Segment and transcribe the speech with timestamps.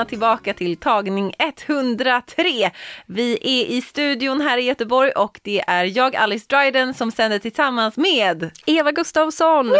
[0.00, 2.70] Välkomna tillbaka till tagning 103.
[3.06, 7.38] Vi är i studion här i Göteborg och det är jag, Alice Dryden, som sänder
[7.38, 9.72] tillsammans med Eva Gustavsson,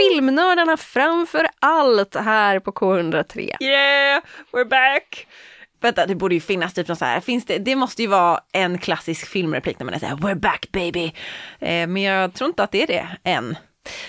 [0.00, 3.62] filmnördarna framför allt här på K103.
[3.62, 5.26] Yeah, we're back!
[5.80, 8.40] Vänta, det borde ju finnas typ något så här, finns det, det måste ju vara
[8.52, 11.12] en klassisk filmreplik när man är så här, we're back baby.
[11.58, 13.56] Eh, men jag tror inte att det är det än.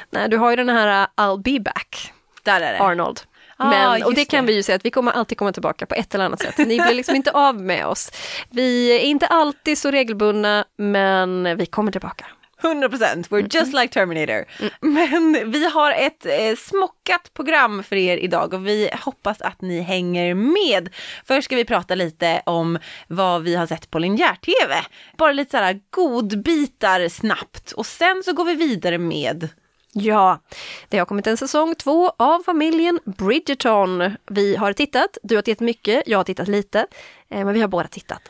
[0.10, 2.80] Nej, du har ju den här uh, I'll be back, Där är det.
[2.80, 3.20] Arnold.
[3.58, 4.52] Ah, Men, och det kan det.
[4.52, 6.58] vi ju säga att vi kommer alltid komma tillbaka på ett eller annat sätt.
[6.58, 8.12] Ni blir liksom inte av med oss.
[8.50, 12.26] Vi är inte alltid så regelbundna, men vi kommer tillbaka.
[12.64, 14.46] 100 procent, we're just like Terminator.
[14.82, 19.82] Men vi har ett eh, smockat program för er idag och vi hoppas att ni
[19.82, 20.90] hänger med.
[21.26, 24.76] Först ska vi prata lite om vad vi har sett på linjär-tv.
[25.18, 29.50] Bara lite sådär godbitar snabbt och sen så går vi vidare med
[30.00, 30.40] Ja,
[30.90, 34.16] det har kommit en säsong två av familjen Bridgerton.
[34.28, 36.80] Vi har tittat, du har tittat mycket, jag har tittat lite,
[37.30, 38.22] eh, men vi har båda tittat.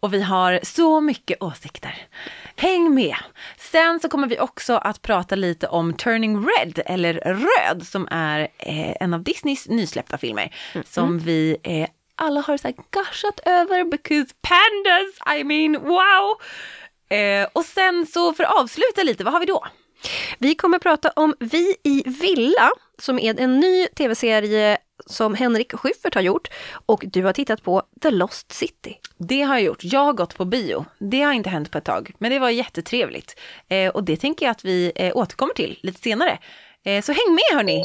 [0.00, 2.06] och vi har så mycket åsikter.
[2.56, 3.16] Häng med!
[3.58, 8.40] Sen så kommer vi också att prata lite om Turning Red, eller Röd, som är
[8.58, 10.54] eh, en av Disneys nysläppta filmer.
[10.84, 16.36] Som vi eh, alla har så här gushat över, because pandas, I mean wow!
[17.52, 19.66] Och sen så för att avsluta lite, vad har vi då?
[20.38, 26.14] Vi kommer prata om Vi i villa, som är en ny tv-serie som Henrik Schyffert
[26.14, 26.48] har gjort
[26.86, 28.98] och du har tittat på The Lost City.
[29.18, 29.84] Det har jag gjort.
[29.84, 30.84] Jag har gått på bio.
[30.98, 33.40] Det har inte hänt på ett tag, men det var jättetrevligt.
[33.68, 36.38] Eh, och det tänker jag att vi eh, återkommer till lite senare.
[36.84, 37.84] Eh, så häng med hörni!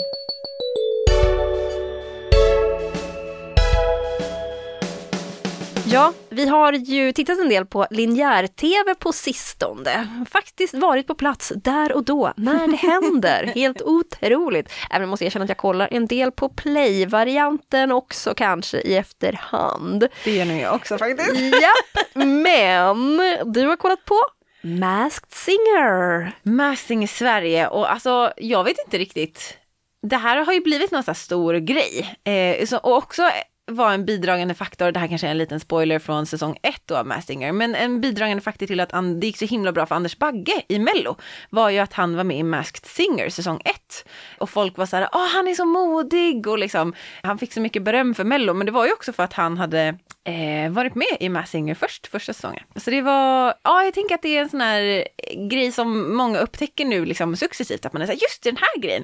[5.89, 10.25] Ja, vi har ju tittat en del på linjär-tv på sistone.
[10.29, 13.51] Faktiskt varit på plats där och då, när det händer.
[13.55, 14.71] Helt otroligt.
[14.89, 18.95] Även om jag måste erkänna att jag kollar en del på play-varianten också kanske i
[18.95, 20.07] efterhand.
[20.23, 21.39] Det gör nog jag också faktiskt.
[21.41, 23.17] Japp, men
[23.53, 24.19] du har kollat på
[24.61, 26.31] Masked Singer.
[26.43, 29.57] Massing i Sverige och alltså jag vet inte riktigt.
[30.01, 32.17] Det här har ju blivit någon sån stor grej.
[32.23, 33.29] Eh, och också
[33.67, 36.97] var en bidragande faktor, det här kanske är en liten spoiler från säsong 1 då
[36.97, 39.95] av Masked Singer, men en bidragande faktor till att det gick så himla bra för
[39.95, 41.15] Anders Bagge i Mello
[41.49, 44.05] var ju att han var med i Masked Singer säsong 1.
[44.37, 47.61] Och folk var så här, åh han är så modig och liksom, han fick så
[47.61, 50.95] mycket beröm för Mello, men det var ju också för att han hade eh, varit
[50.95, 52.63] med i Masked Singer först, första säsongen.
[52.75, 56.15] Så det var, ja jag tänker att det är en sån här eh, grej som
[56.15, 59.03] många upptäcker nu liksom successivt, att man är så här, just den här grejen.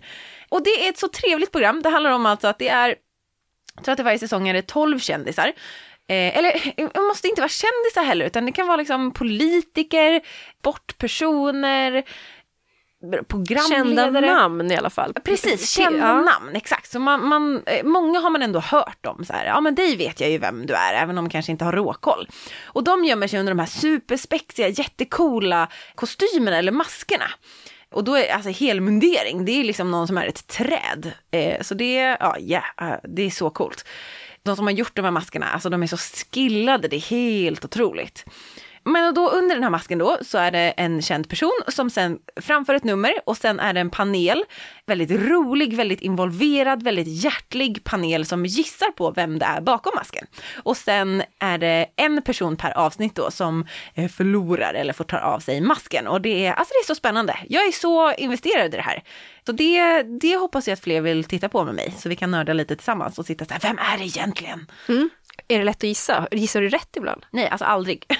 [0.49, 2.95] Och det är ett så trevligt program, det handlar om alltså att det är
[3.75, 5.47] jag tror att i varje säsong är det 12 kändisar.
[6.07, 10.21] Eh, eller det måste inte vara kändisar heller, utan det kan vara liksom politiker,
[10.61, 12.03] bortpersoner,
[13.03, 14.25] Kända programledare.
[14.25, 15.13] namn i alla fall.
[15.13, 16.21] Precis, kända ja.
[16.21, 16.91] namn, exakt.
[16.91, 19.95] Så man, man, eh, många har man ändå hört om, så här, ja men dig
[19.95, 22.29] vet jag ju vem du är, även om man kanske inte har råkoll.
[22.63, 27.25] Och de gömmer sig under de här superspexiga, jättekola kostymerna eller maskerna.
[27.93, 31.11] Och då är alltså helmundering, det är liksom någon som är ett träd.
[31.31, 33.85] Eh, så det, ja, yeah, eh, det är så coolt.
[34.43, 37.65] De som har gjort de här maskerna, alltså de är så skillade, det är helt
[37.65, 38.25] otroligt.
[38.85, 42.19] Men då under den här masken då så är det en känd person som sen
[42.41, 44.43] framför ett nummer och sen är det en panel,
[44.85, 50.27] väldigt rolig, väldigt involverad, väldigt hjärtlig panel som gissar på vem det är bakom masken.
[50.63, 55.19] Och sen är det en person per avsnitt då som eh, förlorar eller får ta
[55.19, 57.37] av sig masken och det är, alltså det är så spännande.
[57.49, 59.03] Jag är så investerad i det här.
[59.45, 62.31] Så det, det hoppas jag att fler vill titta på med mig så vi kan
[62.31, 64.71] nörda lite tillsammans och sitta så här, vem är det egentligen?
[65.47, 66.27] Är det lätt att gissa?
[66.31, 67.25] Gissar du rätt ibland?
[67.31, 68.05] Nej, alltså aldrig.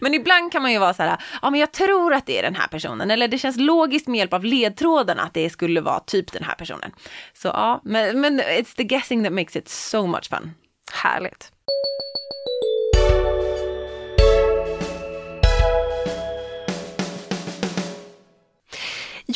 [0.00, 2.42] men ibland kan man ju vara så här, ja men jag tror att det är
[2.42, 6.00] den här personen, eller det känns logiskt med hjälp av ledtrådarna att det skulle vara
[6.00, 6.92] typ den här personen.
[7.32, 10.54] Så ja, men, men it's the guessing that makes it so much fun.
[10.92, 11.52] Härligt.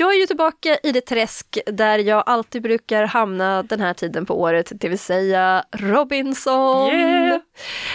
[0.01, 4.27] Jag är ju tillbaka i det träsk där jag alltid brukar hamna den här tiden
[4.27, 6.89] på året, det vill säga Robinson.
[6.89, 7.41] Yeah.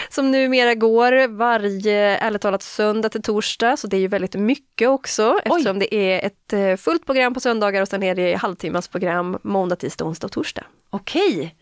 [0.10, 4.90] Som numera går varje, ärligt talat, söndag till torsdag, så det är ju väldigt mycket
[4.90, 8.88] också eftersom det är ett eh, fullt program på söndagar och sen är det halvtimmas
[8.88, 10.64] program måndag, tisdag, onsdag och torsdag.
[10.90, 11.56] Okej.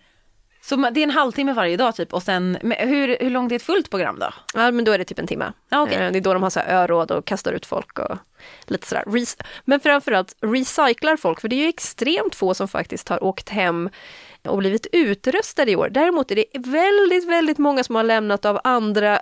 [0.65, 3.61] Så det är en halvtimme varje dag typ och sen, hur, hur långt är ett
[3.63, 4.33] fullt program då?
[4.53, 5.51] Ja, men då är det typ en timme.
[5.69, 5.97] Ja, okej.
[5.97, 8.17] Eh, Det är då de har så här öråd och kastar ut folk och
[8.67, 9.03] lite sådär.
[9.07, 13.49] Re- Men framförallt recyclar folk, för det är ju extremt få som faktiskt har åkt
[13.49, 13.89] hem
[14.47, 15.89] och blivit utröstade i år.
[15.91, 19.19] Däremot är det väldigt, väldigt många som har lämnat av andra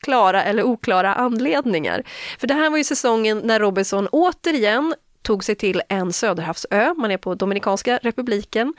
[0.00, 2.02] klara eller oklara anledningar.
[2.38, 4.94] För det här var ju säsongen när Robinson återigen
[5.24, 8.74] tog sig till en söderhavsö, man är på Dominikanska republiken.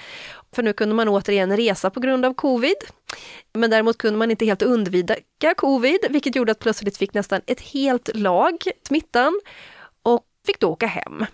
[0.55, 2.75] För nu kunde man återigen resa på grund av covid.
[3.53, 7.61] Men däremot kunde man inte helt undvika covid, vilket gjorde att plötsligt fick nästan ett
[7.61, 8.53] helt lag
[8.87, 9.41] smittan
[10.03, 11.25] och fick då åka hem.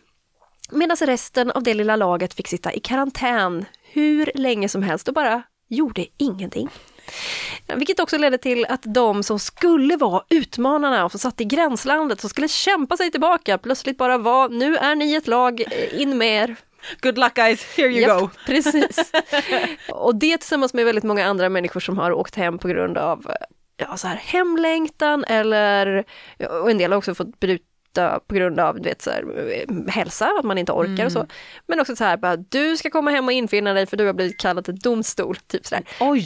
[0.71, 5.13] Medan resten av det lilla laget fick sitta i karantän hur länge som helst och
[5.13, 6.69] bara gjorde ingenting.
[7.75, 12.21] Vilket också ledde till att de som skulle vara utmanarna och som satt i gränslandet,
[12.21, 16.17] som skulle kämpa sig tillbaka, plötsligt bara var, nu är ni ett lag, eh, in
[16.17, 16.55] med er.
[17.01, 18.29] Good luck guys, here you Japp, go.
[18.45, 19.11] Precis.
[19.89, 23.31] och det tillsammans med väldigt många andra människor som har åkt hem på grund av
[23.77, 26.03] ja, så här, hemlängtan eller,
[26.61, 27.39] och en del har också fått
[27.93, 31.11] bryta på grund av du vet, så här, eh, hälsa, att man inte orkar och
[31.11, 31.25] så.
[31.67, 34.13] Men också så här, bara, du ska komma hem och infinna dig för du har
[34.13, 35.35] blivit kallad till domstol.
[35.47, 35.75] Typ så.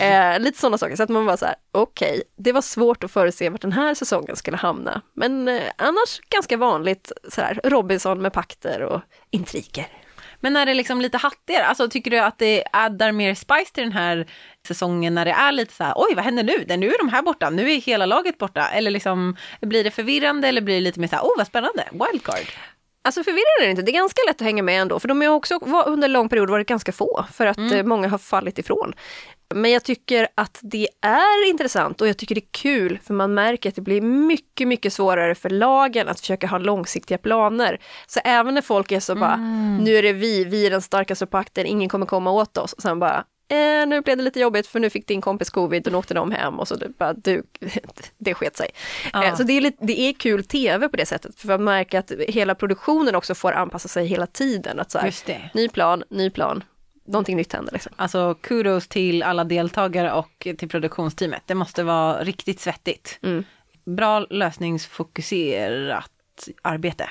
[0.03, 3.12] Eh, lite sådana saker, så att man bara så här, okej, det var svårt att
[3.12, 5.01] förutse vart den här säsongen skulle hamna.
[5.13, 9.01] Men eh, annars ganska vanligt, så här, Robinson med pakter och
[9.31, 9.88] intriger.
[10.45, 11.65] Men är det liksom lite hattigare?
[11.65, 14.27] Alltså tycker du att det addar mer spice till den här
[14.68, 16.77] säsongen när det är lite så här, oj vad händer nu?
[16.77, 18.68] Nu är de här borta, nu är hela laget borta.
[18.68, 21.88] Eller liksom, blir det förvirrande eller blir det lite mer så här, oh vad spännande,
[21.92, 22.45] wildcard.
[23.03, 25.21] Alltså förvirrande är det inte, det är ganska lätt att hänga med ändå, för de
[25.21, 28.59] har också under en lång period varit ganska få, för att eh, många har fallit
[28.59, 28.94] ifrån.
[29.53, 33.33] Men jag tycker att det är intressant och jag tycker det är kul, för man
[33.33, 37.80] märker att det blir mycket, mycket svårare för lagen att försöka ha långsiktiga planer.
[38.07, 39.36] Så även när folk är så bara,
[39.81, 42.74] nu är det vi, vi är den starkaste pakten, ingen kommer komma åt oss.
[42.74, 45.88] Och sen bara, eh, nu blev det lite jobbigt för nu fick din kompis covid
[45.88, 47.44] och nu åkte de hem och så det bara, du,
[48.18, 48.69] det sket sig.
[49.13, 49.24] Ja.
[49.24, 52.00] Eh, Så det är, lite, det är kul tv på det sättet, för man märker
[52.00, 54.80] att hela produktionen också får anpassa sig hela tiden.
[54.80, 55.06] Att så här,
[55.53, 56.63] ny plan, ny plan,
[57.05, 57.73] någonting nytt händer.
[57.73, 57.93] Liksom.
[57.95, 61.41] Alltså kudos till alla deltagare och till produktionsteamet.
[61.45, 63.19] Det måste vara riktigt svettigt.
[63.23, 63.43] Mm.
[63.85, 66.11] Bra lösningsfokuserat
[66.61, 67.09] arbete.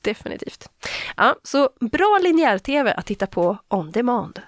[0.00, 0.70] Definitivt.
[1.16, 4.40] Ja, så bra linjär-tv att titta på on demand.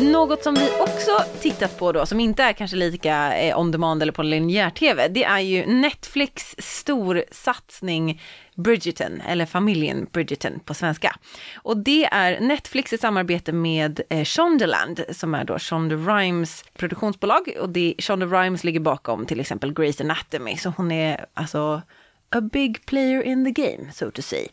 [0.00, 4.02] Något som vi också tittat på då, som inte är kanske lika eh, on demand
[4.02, 8.22] eller på linjär-tv, det är ju Netflix storsatsning
[8.54, 11.16] Bridgerton, eller familjen Bridgerton på svenska.
[11.54, 17.52] Och det är Netflix i samarbete med eh, Shondaland, som är då Shonda Rhimes produktionsbolag.
[17.60, 21.82] Och det, Shonda Rhimes ligger bakom till exempel Grey's Anatomy, så hon är alltså
[22.30, 24.46] a big player in the game, so to say.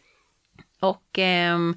[0.79, 1.75] Och ehm,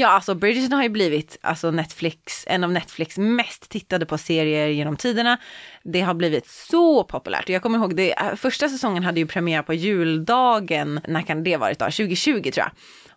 [0.00, 4.68] ja, alltså Bridgerton har ju blivit alltså Netflix, en av Netflix mest tittade på serier
[4.68, 5.38] genom tiderna.
[5.82, 7.48] Det har blivit så populärt.
[7.48, 11.56] Jag kommer ihåg, det, eh, första säsongen hade ju premiär på juldagen, när kan det
[11.56, 11.84] varit då?
[11.84, 12.70] 2020 tror jag.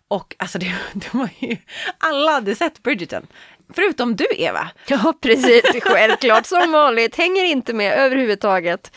[0.08, 1.56] Och alltså det, det var ju,
[1.98, 3.26] alla hade sett Bridgerton.
[3.74, 4.68] Förutom du Eva.
[4.86, 5.62] Ja, precis.
[5.82, 7.16] Självklart som vanligt.
[7.16, 8.92] Hänger inte med överhuvudtaget.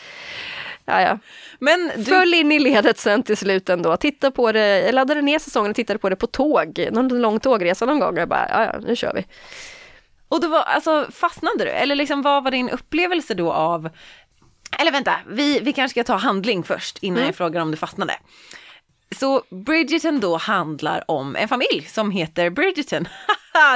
[0.88, 1.18] Ja, ja.
[1.58, 3.96] Men du, Föll in i ledet sen till slut ändå.
[3.96, 6.88] Titta på det, jag laddade ner säsongen och tittade på det på tåg.
[6.92, 8.16] Någon lång tågresa någon gång.
[8.16, 9.26] Jag bara, ja, ja, nu kör vi.
[10.28, 11.70] Och då var, alltså fastnade du?
[11.70, 13.88] Eller liksom vad var din upplevelse då av,
[14.78, 18.14] eller vänta, vi, vi kanske ska ta handling först innan jag frågar om du fastnade.
[19.18, 23.08] Så Bridgerton då handlar om en familj som heter Bridgerton.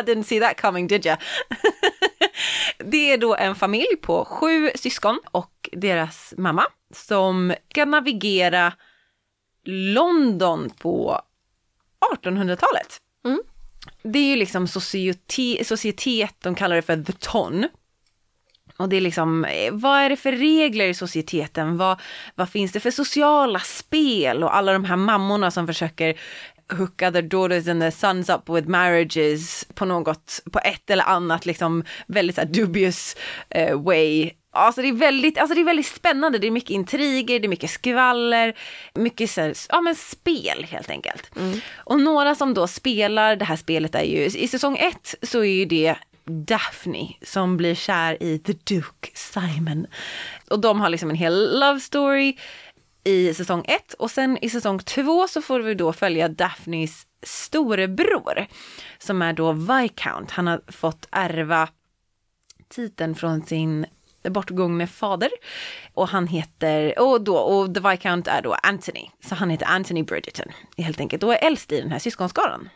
[0.05, 1.17] Didn't see that coming did ya?
[2.79, 8.73] det är då en familj på sju syskon och deras mamma som ska navigera
[9.65, 11.21] London på
[12.15, 13.01] 1800-talet.
[14.03, 17.69] Det är ju liksom societet, societet, de kallar det för the ton.
[18.77, 21.77] Och det är liksom, eh, vad är det för regler i societeten?
[21.77, 22.01] Vad,
[22.35, 24.45] vad finns det för sociala spel?
[24.45, 26.21] Och alla de här mammorna som försöker
[26.73, 31.47] hooka their daughters and their sons up with marriages på något, på ett eller annat
[31.47, 33.17] liksom väldigt så dubious
[33.51, 34.31] eh, way.
[34.55, 37.49] Alltså det, är väldigt, alltså det är väldigt spännande, det är mycket intriger, det är
[37.49, 38.55] mycket skvaller,
[38.95, 41.31] mycket så här, ja, men spel helt enkelt.
[41.77, 45.55] Och några som då spelar det här spelet är ju, i säsong ett så är
[45.55, 49.87] ju det Daphne som blir kär i The Duke Simon.
[50.51, 52.37] Och de har liksom en hel love story
[53.05, 58.47] i säsong ett och sen i säsong två så får vi då följa Daphnes storebror
[58.99, 60.33] som är då Viscount.
[60.33, 61.69] Han har fått ärva
[62.69, 63.87] titeln från sin
[64.31, 65.31] bortgångne fader.
[65.95, 69.07] Och han heter, och då, och The Viscount är då Anthony.
[69.29, 72.69] Så han heter Anthony Bridgerton helt enkelt och är äldst i den här syskonskaran.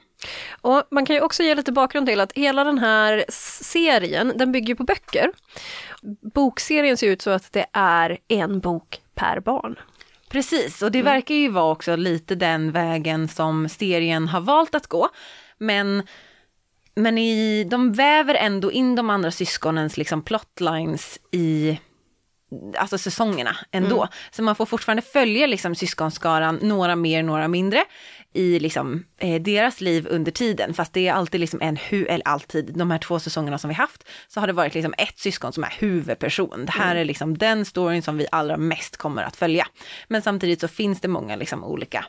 [0.61, 3.25] Och man kan ju också ge lite bakgrund till att hela den här
[3.63, 5.31] serien, den bygger på böcker.
[6.35, 9.77] Bokserien ser ut så att det är en bok per barn.
[10.29, 11.13] Precis, och det mm.
[11.13, 15.09] verkar ju vara också lite den vägen som serien har valt att gå.
[15.59, 16.03] Men,
[16.97, 21.79] men i, de väver ändå in de andra syskonens liksom plotlines i
[22.77, 23.97] alltså säsongerna ändå.
[23.97, 24.09] Mm.
[24.31, 27.85] Så man får fortfarande följa liksom syskonskaran, några mer, några mindre
[28.37, 30.75] i liksom, eh, deras liv under tiden.
[30.75, 33.75] Fast det är alltid liksom en, hu eller alltid, de här två säsongerna som vi
[33.75, 36.67] haft, så har det varit liksom ett syskon som är huvudperson.
[36.67, 37.01] Det här mm.
[37.01, 39.67] är liksom den storyn som vi allra mest kommer att följa.
[40.09, 42.05] Men samtidigt så finns det många liksom olika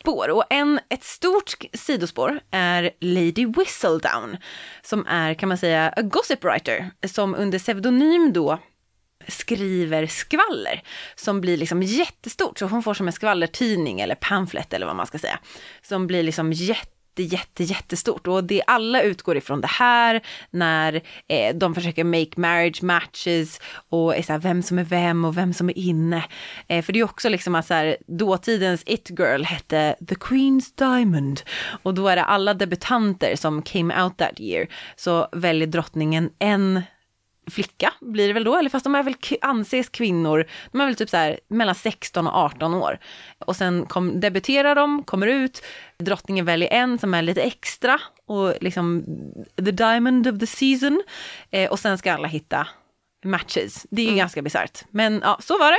[0.00, 0.30] spår.
[0.30, 4.36] Och en, ett stort sidospår är Lady Whistledown,
[4.82, 8.58] som är kan man säga a gossip writer, som under pseudonym då
[9.28, 10.82] skriver skvaller
[11.14, 12.58] som blir liksom jättestort.
[12.58, 15.38] Så hon får som en skvallertidning eller pamflet eller vad man ska säga.
[15.82, 21.56] Som blir liksom jätte jätte, jättestort och det alla utgår ifrån det här när eh,
[21.56, 25.52] de försöker make marriage matches och är så här, vem som är vem och vem
[25.52, 26.24] som är inne.
[26.68, 30.72] Eh, för det är också liksom att så här, dåtidens it girl hette The Queen's
[30.76, 31.40] Diamond
[31.82, 34.66] och då är det alla debutanter som came out that year
[34.96, 36.82] så väljer drottningen en
[37.50, 40.96] flicka blir det väl då, eller fast de är väl anses kvinnor, de är väl
[40.96, 42.98] typ så här mellan 16 och 18 år.
[43.38, 45.62] Och sen kom, debuterar de, kommer ut,
[45.98, 49.04] drottningen väljer en som är lite extra och liksom
[49.56, 51.02] the diamond of the season.
[51.50, 52.66] Eh, och sen ska alla hitta
[53.24, 53.86] matches.
[53.90, 54.18] Det är ju mm.
[54.18, 54.84] ganska bisarrt.
[54.90, 55.78] Men ja, så var det.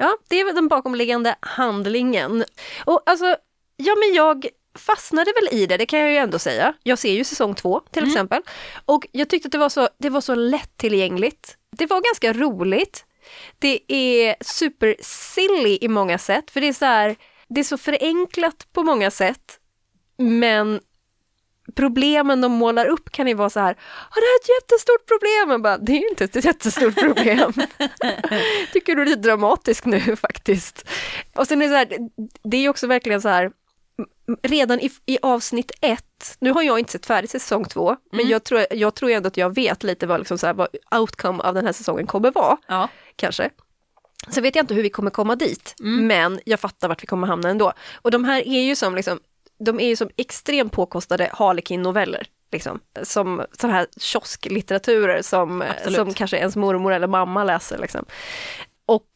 [0.00, 2.44] Ja, det är väl den bakomliggande handlingen.
[2.84, 3.36] Och alltså,
[3.80, 4.46] Ja men jag
[4.78, 6.74] fastnade väl i det, det kan jag ju ändå säga.
[6.82, 8.12] Jag ser ju säsong två till mm.
[8.12, 8.42] exempel.
[8.84, 11.56] Och jag tyckte att det var, så, det var så lättillgängligt.
[11.70, 13.04] Det var ganska roligt.
[13.58, 17.16] Det är super silly i många sätt, för det är så här,
[17.48, 19.58] det är så förenklat på många sätt.
[20.18, 20.80] Men
[21.74, 25.48] problemen de målar upp kan ju vara så här, det här är ett jättestort problem.
[25.48, 27.52] Man bara, det är ju inte ett jättestort problem.
[28.72, 30.88] Tycker du det är dramatiskt nu faktiskt.
[31.34, 32.10] Och sen är det så här,
[32.42, 33.50] det är också verkligen så här,
[34.42, 38.00] redan i, i avsnitt ett, nu har jag inte sett färdigt säsong två, mm.
[38.10, 40.68] men jag tror, jag tror ändå att jag vet lite vad, liksom så här, vad
[40.90, 42.56] outcome av den här säsongen kommer vara.
[42.66, 42.88] Ja.
[43.16, 43.50] Kanske.
[44.28, 46.06] Så vet jag inte hur vi kommer komma dit, mm.
[46.06, 47.72] men jag fattar vart vi kommer hamna ändå.
[48.02, 49.20] Och de här är ju som liksom,
[49.58, 52.26] de är ju som extremt påkostade Harlequin-noveller.
[52.52, 57.78] Liksom, som sådana här kiosklitteraturer som, som kanske ens mormor eller mamma läser.
[57.78, 58.04] Liksom.
[58.86, 59.08] Och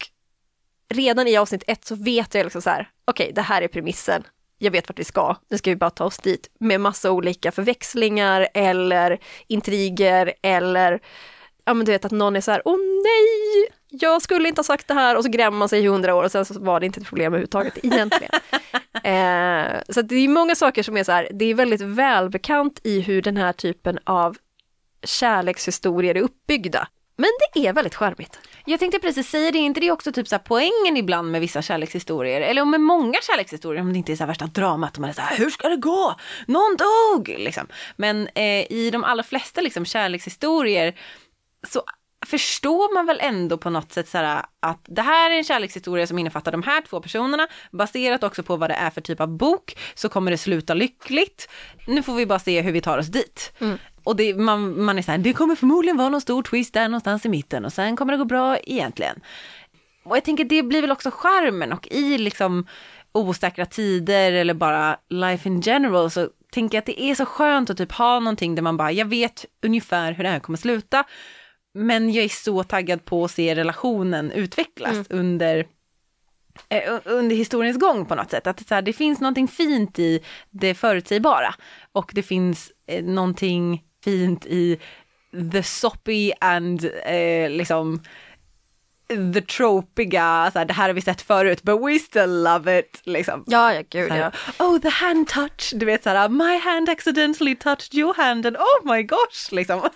[0.89, 3.67] redan i avsnitt ett så vet jag liksom så här, okej okay, det här är
[3.67, 4.23] premissen,
[4.63, 7.51] jag vet vart vi ska, nu ska vi bara ta oss dit med massa olika
[7.51, 10.99] förväxlingar eller intriger eller
[11.65, 14.63] ja men du vet att någon är så här, åh nej, jag skulle inte ha
[14.63, 16.79] sagt det här och så grämmer man sig i hundra år och sen så var
[16.79, 18.31] det inte ett problem överhuvudtaget egentligen.
[19.03, 23.01] eh, så det är många saker som är så här, det är väldigt välbekant i
[23.01, 24.37] hur den här typen av
[25.03, 26.87] kärlekshistorier är uppbyggda.
[27.15, 28.39] Men det är väldigt charmigt.
[28.65, 31.61] Jag tänkte precis säga det, är inte det också typ så poängen ibland med vissa
[31.61, 32.41] kärlekshistorier?
[32.41, 35.37] Eller med många kärlekshistorier, om det inte är så värsta dramat, man är så här,
[35.37, 36.15] hur ska det gå?
[36.47, 37.27] Någon dog!
[37.27, 37.67] Liksom.
[37.95, 40.99] Men eh, i de allra flesta liksom, kärlekshistorier
[41.67, 41.83] så
[42.25, 46.07] förstår man väl ändå på något sätt så här, att det här är en kärlekshistoria
[46.07, 49.37] som innefattar de här två personerna, baserat också på vad det är för typ av
[49.37, 51.49] bok, så kommer det sluta lyckligt.
[51.87, 53.53] Nu får vi bara se hur vi tar oss dit.
[53.59, 53.77] Mm.
[54.03, 56.87] Och det, man, man är så här, det kommer förmodligen vara någon stor twist där
[56.87, 59.19] någonstans i mitten och sen kommer det gå bra egentligen.
[60.03, 62.67] Och jag tänker det blir väl också charmen och i liksom
[63.11, 67.69] osäkra tider eller bara life in general så tänker jag att det är så skönt
[67.69, 71.03] att typ ha någonting där man bara, jag vet ungefär hur det här kommer sluta.
[71.73, 75.05] Men jag är så taggad på att se relationen utvecklas mm.
[75.09, 75.67] under
[76.69, 78.47] eh, under historiens gång på något sätt.
[78.47, 81.55] Att så här, det finns någonting fint i det förutsägbara
[81.91, 84.79] och det finns eh, någonting fint i
[85.51, 88.01] the soppy and eh, liksom
[89.33, 93.01] the tropiga, så här, det här har vi sett förut, but we still love it.
[93.03, 93.43] Liksom.
[93.47, 94.65] Ja, ja gud Så här, ja.
[94.65, 98.93] Oh, the hand touch, du vet såhär, my hand accidentally touched your hand and oh
[98.93, 99.79] my gosh, liksom.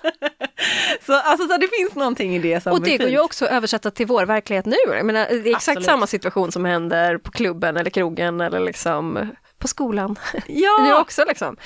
[1.05, 3.51] så alltså så det finns någonting i det som Och det går ju också att
[3.51, 4.77] översätta till vår verklighet nu.
[4.87, 5.85] Jag menar, det är exakt Absolut.
[5.85, 10.15] samma situation som händer på klubben eller krogen eller liksom på skolan.
[10.47, 11.57] Ja, också liksom.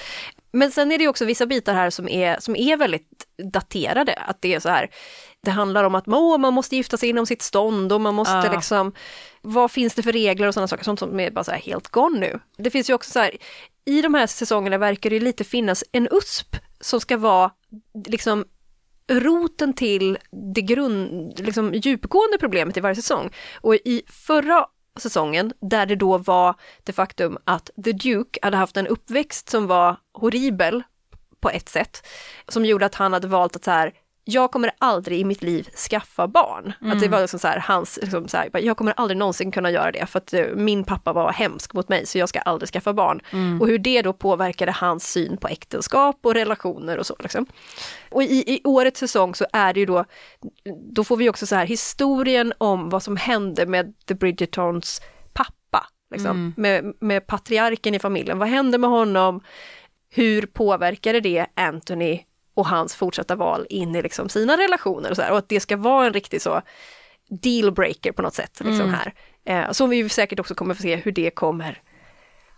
[0.53, 4.13] Men sen är det också vissa bitar här som är, som är väldigt daterade.
[4.13, 4.89] Att det är så här,
[5.43, 8.33] det handlar om att åh, man måste gifta sig inom sitt stånd och man måste
[8.45, 8.51] Ja.
[8.51, 8.93] liksom,
[9.41, 12.19] vad finns det för regler och sådana saker, sånt som är bara så helt gone
[12.19, 12.39] nu.
[12.57, 13.37] Det finns ju också så här,
[13.85, 17.51] i de här säsongerna verkar det lite finnas en USP som ska vara
[18.07, 18.45] liksom
[19.11, 20.17] roten till
[20.55, 23.29] det grund, liksom djupgående problemet i varje säsong.
[23.61, 24.65] Och i förra
[24.99, 29.67] säsongen, där det då var det faktum att The Duke hade haft en uppväxt som
[29.67, 30.83] var horribel
[31.39, 32.07] på ett sätt,
[32.47, 33.93] som gjorde att han hade valt att så här,
[34.23, 36.73] jag kommer aldrig i mitt liv skaffa barn.
[36.91, 39.71] Att det var liksom så här, hans, liksom så här, jag kommer aldrig någonsin kunna
[39.71, 42.69] göra det för att eh, min pappa var hemsk mot mig så jag ska aldrig
[42.69, 43.21] skaffa barn.
[43.61, 47.15] Och hur det då påverkade hans syn på äktenskap och relationer och så.
[47.19, 47.45] Liksom.
[48.09, 50.05] Och i, i årets säsong så är det ju då,
[50.93, 55.01] då får vi också så här historien om vad som hände med The Bridgertons
[55.33, 55.87] pappa.
[56.13, 58.39] Liksom, med, med patriarken i familjen.
[58.39, 59.41] Vad hände med honom?
[60.09, 62.19] Hur påverkade det Anthony
[62.61, 65.31] och hans fortsatta val in i liksom sina relationer och så här.
[65.31, 66.61] Och att det ska vara en riktig så
[67.29, 69.13] dealbreaker på något sätt liksom här.
[69.45, 71.81] Eh, så vi säkert också kommer få se hur det kommer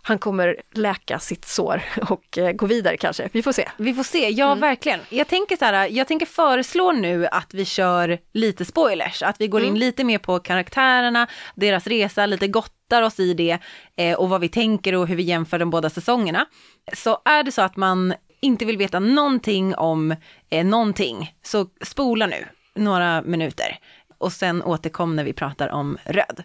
[0.06, 3.28] han kommer läka sitt sår och eh, gå vidare kanske.
[3.32, 3.68] Vi får se.
[3.76, 5.00] vi får se, ja verkligen.
[5.08, 9.48] Jag tänker så här, jag tänker föreslå nu att vi kör lite spoilers, att vi
[9.48, 13.58] går in lite mer på karaktärerna, deras resa, lite gottar oss i det
[13.96, 16.46] eh, och vad vi tänker och hur vi jämför de båda säsongerna.
[16.92, 20.16] Så är det så att man inte vill veta någonting om
[20.50, 23.78] eh, någonting, så spola nu några minuter
[24.18, 26.42] och sen återkom när vi pratar om röd.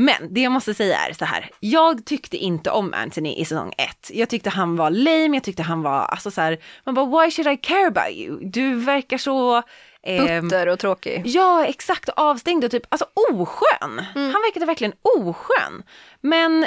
[0.00, 3.72] Men det jag måste säga är så här, jag tyckte inte om Anthony i säsong
[3.78, 4.10] ett.
[4.14, 7.30] Jag tyckte han var lame, jag tyckte han var, alltså så här, man bara why
[7.30, 8.38] should I care about you?
[8.42, 9.62] Du verkar så...
[10.02, 11.22] ehm, Butter och tråkig.
[11.24, 13.98] Ja, exakt, avstängd och typ, alltså oskön.
[14.14, 15.82] Han verkade verkligen oskön.
[16.20, 16.66] Men,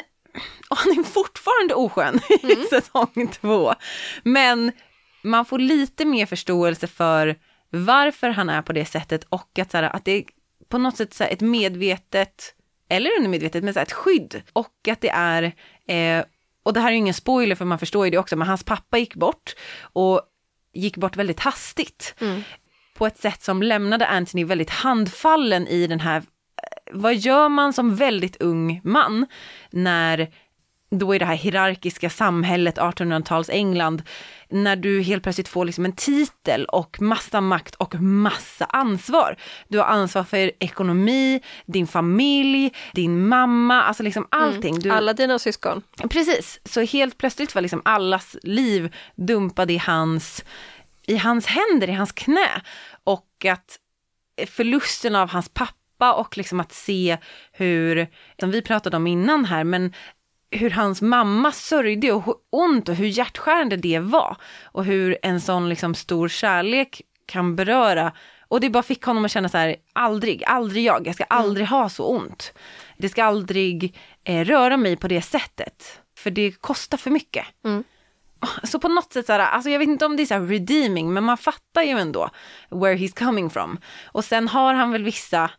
[0.69, 3.73] och han är fortfarande oskön i säsong två.
[4.23, 4.71] Men
[5.23, 7.35] man får lite mer förståelse för
[7.69, 10.23] varför han är på det sättet och att, så här, att det är
[10.69, 12.53] på något sätt så här, ett medvetet,
[12.91, 14.41] eller undermedvetet, men så ett skydd.
[14.53, 15.43] Och att det är,
[15.87, 16.25] eh,
[16.63, 18.63] och det här är ju ingen spoiler för man förstår ju det också, men hans
[18.63, 20.21] pappa gick bort och
[20.73, 22.15] gick bort väldigt hastigt
[22.97, 26.23] på ett sätt som lämnade Anthony väldigt handfallen i den här, eh,
[26.91, 29.25] vad gör man som väldigt ung man
[29.69, 30.33] när
[30.91, 34.03] då i det här hierarkiska samhället, 1800-tals England,
[34.49, 39.37] när du helt plötsligt får liksom en titel och massa makt och massa ansvar.
[39.67, 44.79] Du har ansvar för ekonomi, din familj, din mamma, alltså liksom allting.
[44.79, 45.81] Du, Alla dina syskon.
[46.09, 50.45] Precis, så helt plötsligt var liksom allas liv dumpade i hans,
[51.07, 52.61] i hans händer, i hans knä.
[53.03, 53.77] Och att
[54.47, 57.17] förlusten av hans pappa och liksom att se
[57.51, 58.07] hur,
[58.39, 59.93] som vi pratade om innan här, men
[60.51, 64.37] hur hans mamma sörjde och hur ont och hur hjärtskärande det var.
[64.63, 68.11] Och hur en sån liksom stor kärlek kan beröra.
[68.47, 71.67] Och det bara fick honom att känna så här, aldrig, aldrig jag, jag ska aldrig
[71.67, 72.53] ha så ont.
[72.97, 75.99] Det ska aldrig eh, röra mig på det sättet.
[76.17, 77.45] För det kostar för mycket.
[78.63, 80.41] Så på något sätt så här, alltså jag vet inte om det är så här
[80.41, 82.29] redeeming, men man fattar ju ändå
[82.69, 83.77] where he's coming from.
[84.05, 85.51] Och sen har han väl vissa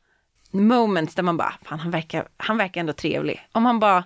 [0.50, 3.48] moments där man bara, fan han verkar, han verkar ändå trevlig.
[3.52, 4.04] Om han bara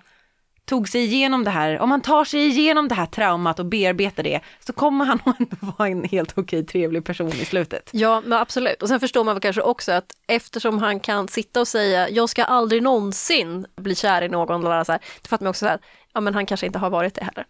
[0.67, 4.23] tog sig igenom det här, om han tar sig igenom det här traumat och bearbetar
[4.23, 7.89] det, så kommer han ändå vara en helt okej trevlig person i slutet.
[7.93, 8.81] Ja, men absolut.
[8.81, 12.29] Och sen förstår man väl kanske också att eftersom han kan sitta och säga jag
[12.29, 15.69] ska aldrig någonsin bli kär i någon, eller så här, då fattar man också så
[15.69, 15.79] här,
[16.13, 17.45] ja men han kanske inte har varit det heller.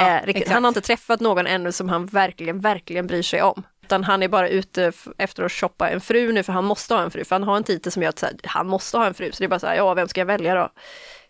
[0.00, 0.36] eh, riktigt.
[0.36, 0.54] exakt.
[0.54, 3.62] Han har inte träffat någon ännu som han verkligen, verkligen bryr sig om.
[3.82, 7.02] Utan han är bara ute efter att shoppa en fru nu för han måste ha
[7.02, 7.24] en fru.
[7.24, 9.32] För han har en titel som gör att här, han måste ha en fru.
[9.32, 10.68] Så det är bara så här, ja vem ska jag välja då?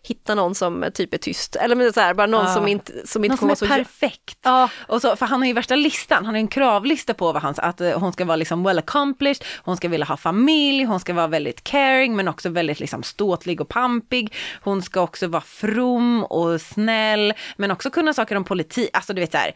[0.03, 1.55] Hitta någon som typ är tyst.
[1.55, 2.53] Eller men så här, bara någon Ja.
[2.53, 3.89] som inte, som inte Någon som kommer är vara så...
[3.99, 4.37] perfekt.
[4.43, 7.41] Ja, Och så, för han har ju värsta listan, han har en kravlista på vad
[7.41, 10.99] han, att eh, hon ska vara liksom well accomplished, hon ska vilja ha familj, hon
[10.99, 14.33] ska vara väldigt caring men också väldigt liksom ståtlig och pampig.
[14.63, 18.89] Hon ska också vara from och snäll men också kunna saker om politik.
[18.93, 19.51] Alltså du vet så här,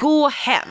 [0.00, 0.68] gå hem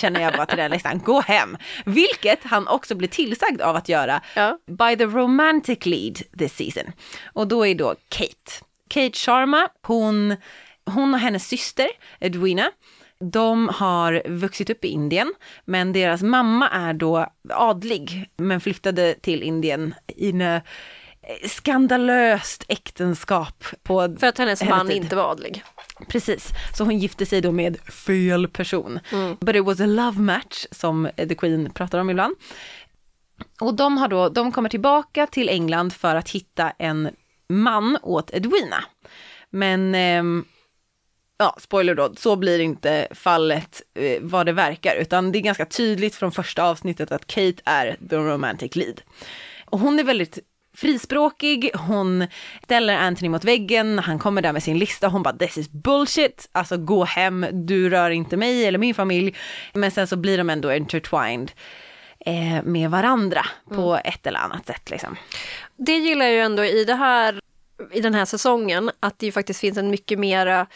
[0.00, 1.56] känner jag bara till den listan, gå hem.
[1.84, 4.58] Vilket han också blir tillsagd av att göra Ja.
[4.66, 6.92] by the romantic lead this season.
[7.32, 8.47] Och då är då Kate.
[8.88, 10.36] Kate Sharma, hon,
[10.86, 11.88] hon och hennes syster
[12.20, 12.70] Edwina
[13.20, 19.42] De har vuxit upp i Indien, men deras mamma är då adlig, men flyttade till
[19.42, 20.62] Indien i en eh,
[21.46, 23.64] skandalöst äktenskap.
[23.82, 24.96] På För att hennes hennes man tid.
[24.96, 25.64] inte var adlig.
[26.08, 29.00] Precis, så hon gifte sig då med fel person.
[29.12, 29.36] Mm.
[29.40, 32.36] But it was a love match som The Queen pratar om ibland.
[33.60, 37.10] Och de har då, de kommer tillbaka till England för att hitta en
[37.48, 38.84] man åt Edwina.
[39.50, 40.44] Men, eh,
[41.38, 45.66] ja, spoiler då, så blir inte fallet eh, vad det verkar, utan det är ganska
[45.66, 49.00] tydligt från första avsnittet att Kate är the romantic lead.
[49.64, 50.38] Och hon är väldigt
[50.78, 52.26] frispråkig, hon
[52.62, 56.48] ställer Anthony mot väggen, han kommer där med sin lista, hon bara this is bullshit,
[56.52, 59.36] alltså gå hem, du rör inte mig eller min familj.
[59.74, 61.52] Men sen så blir de ändå intertwined
[62.26, 65.16] eh, med varandra på ett eller annat sätt liksom.
[65.76, 67.40] Det gillar jag ju ändå i det här
[67.92, 70.66] i den här säsongen, att det ju faktiskt finns en mycket mera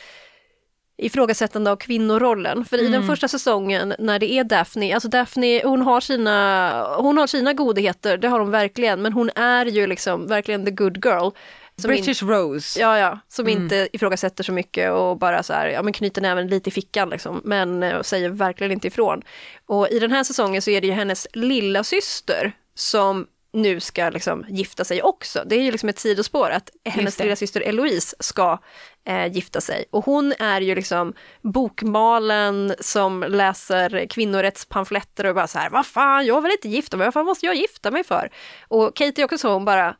[0.96, 2.64] ifrågasättande av kvinnorollen.
[2.64, 7.18] För i den första säsongen när det är Daphne, alltså Daphne hon har sina, hon
[7.18, 11.04] har sina godheter, det har hon verkligen, men hon är ju liksom verkligen the good
[11.04, 11.30] girl.
[11.82, 12.80] Som in- British Rose.
[12.80, 16.46] Ja, ja, som inte ifrågasätter så mycket och bara så här, ja men knyter näven
[16.48, 19.22] lite i fickan liksom, men eh, säger verkligen inte ifrån.
[19.66, 24.10] Och i den här säsongen så är det ju hennes lilla syster som nu ska
[24.10, 25.42] liksom gifta sig också.
[25.46, 28.58] Det är ju liksom ett sidospår att hennes lilla syster Eloise ska
[29.06, 29.84] eh, gifta sig.
[29.90, 36.26] Och hon är ju liksom bokmalen som läser kvinnorättspamfletter och bara så här, vad fan,
[36.26, 38.30] jag vill inte gifta mig, vad fan måste jag gifta mig för?
[38.68, 39.96] Och Kate är också så, hon bara,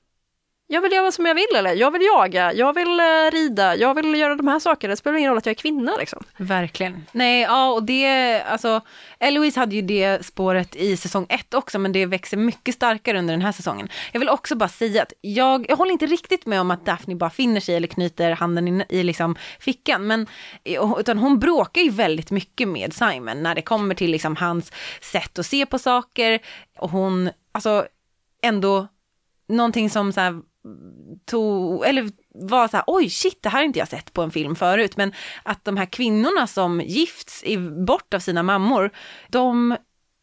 [0.67, 3.95] jag vill göra som jag vill eller jag vill jaga, jag vill eh, rida, jag
[3.95, 4.91] vill göra de här sakerna.
[4.91, 6.25] Det spelar ingen roll att jag är kvinna liksom.
[6.37, 7.07] Verkligen.
[7.13, 8.81] Nej, ja och det, alltså,
[9.19, 13.35] Eloise hade ju det spåret i säsong ett också, men det växer mycket starkare under
[13.35, 13.89] den här säsongen.
[14.13, 17.15] Jag vill också bara säga att jag, jag håller inte riktigt med om att Daphne
[17.15, 20.27] bara finner sig eller knyter handen i, i liksom fickan, men,
[20.65, 24.73] eh, utan hon bråkar ju väldigt mycket med Simon när det kommer till liksom hans
[25.01, 26.41] sätt att se på saker,
[26.79, 27.87] och hon, alltså,
[28.43, 28.89] ändå
[29.49, 30.43] någonting som så här
[31.25, 34.31] tog, eller var så här, oj shit, det här har inte jag sett på en
[34.31, 38.91] film förut, men att de här kvinnorna som gifts i, bort av sina mammor,
[39.29, 39.77] de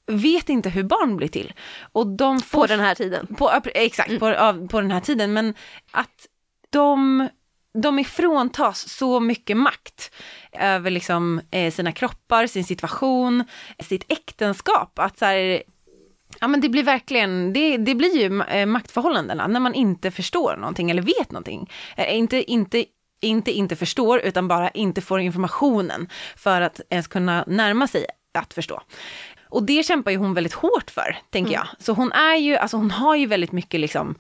[0.08, 1.54] vet inte hur barn blir till.
[1.91, 3.36] Och de får, På den här tiden.
[3.38, 5.54] på, exakt, på, av, på den här tiden, men
[5.91, 6.28] att
[6.69, 7.30] de
[7.73, 10.12] de ifråntas så mycket makt
[10.52, 13.43] över liksom, eh, sina kroppar, sin situation,
[13.80, 14.99] sitt äktenskap.
[14.99, 15.63] Att så här,
[16.39, 20.57] Ja men det blir verkligen, det, det blir ju eh, maktförhållandena när man inte förstår
[20.57, 21.69] någonting eller vet någonting.
[21.97, 22.85] Eh, inte, inte,
[23.21, 28.53] inte inte förstår utan bara inte får informationen för att ens kunna närma sig att
[28.53, 28.81] förstå.
[29.49, 31.67] Och det kämpar ju hon väldigt hårt för, tänker jag.
[31.79, 34.15] Så hon är ju, alltså hon har ju väldigt mycket liksom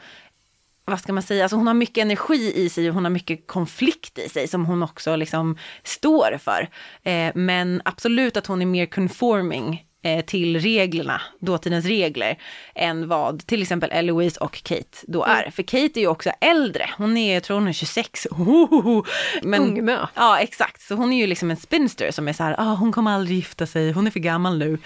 [0.85, 3.47] vad ska man säga, alltså hon har mycket energi i sig och hon har mycket
[3.47, 6.69] konflikt i sig som hon också liksom står för.
[7.03, 9.85] Eh, men absolut att hon är mer conforming
[10.25, 12.37] till reglerna, dåtidens regler,
[12.75, 15.51] än vad till exempel Eloise och Kate då är.
[15.51, 19.03] För Kate är ju också äldre, hon är, jag tror hon är 26, Ohohoho.
[19.43, 20.07] men, Ungmö.
[20.15, 22.91] Ja exakt, så hon är ju liksom en spinster som är så här, ah, hon
[22.91, 24.77] kommer aldrig gifta sig, hon är för gammal nu.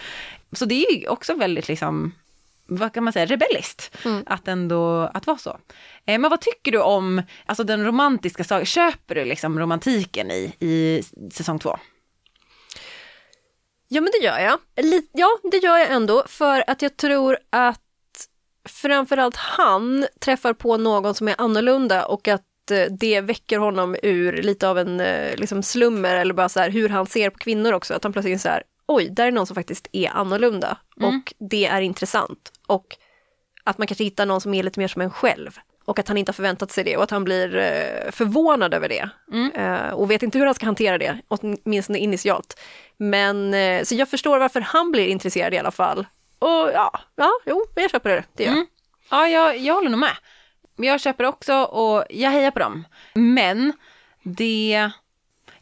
[0.52, 2.14] Så det är ju också väldigt liksom
[2.66, 5.60] vad kan man säga, rebelliskt att ändå, att vara så.
[6.06, 10.54] Eh, men vad tycker du om, alltså den romantiska saken, köper du liksom romantiken i,
[10.60, 11.78] i säsong två?
[13.94, 14.60] Ja men det gör jag.
[15.12, 17.80] Ja det gör jag ändå för att jag tror att
[18.70, 24.42] framförallt han träffar på någon som är annorlunda och att eh, det väcker honom ur
[24.42, 27.74] lite av en eh, liksom slummer eller bara så här hur han ser på kvinnor
[27.74, 27.94] också.
[27.94, 31.66] Att han plötsligt så här, oj, där är någon som faktiskt är annorlunda och det
[31.66, 32.52] är intressant.
[32.68, 32.98] Och
[33.64, 35.58] att man kanske hittar någon som är lite mer som en själv.
[35.86, 38.90] Och att han inte har förväntat sig det och att han blir eh, förvånad över
[38.90, 39.10] det.
[39.56, 42.60] Eh, och vet inte hur han ska hantera det, åtminstone initialt.
[42.98, 46.06] Men eh, så jag förstår varför han blir intresserad i alla fall.
[46.40, 48.24] Och ja, ja jo, jag köper det.
[48.34, 48.52] Det gör.
[48.52, 48.68] Mm.
[49.12, 50.16] Ja, jag, jag håller nog med.
[50.76, 52.86] Jag köper också och jag hejar på dem.
[53.14, 53.74] Men
[54.24, 54.90] det,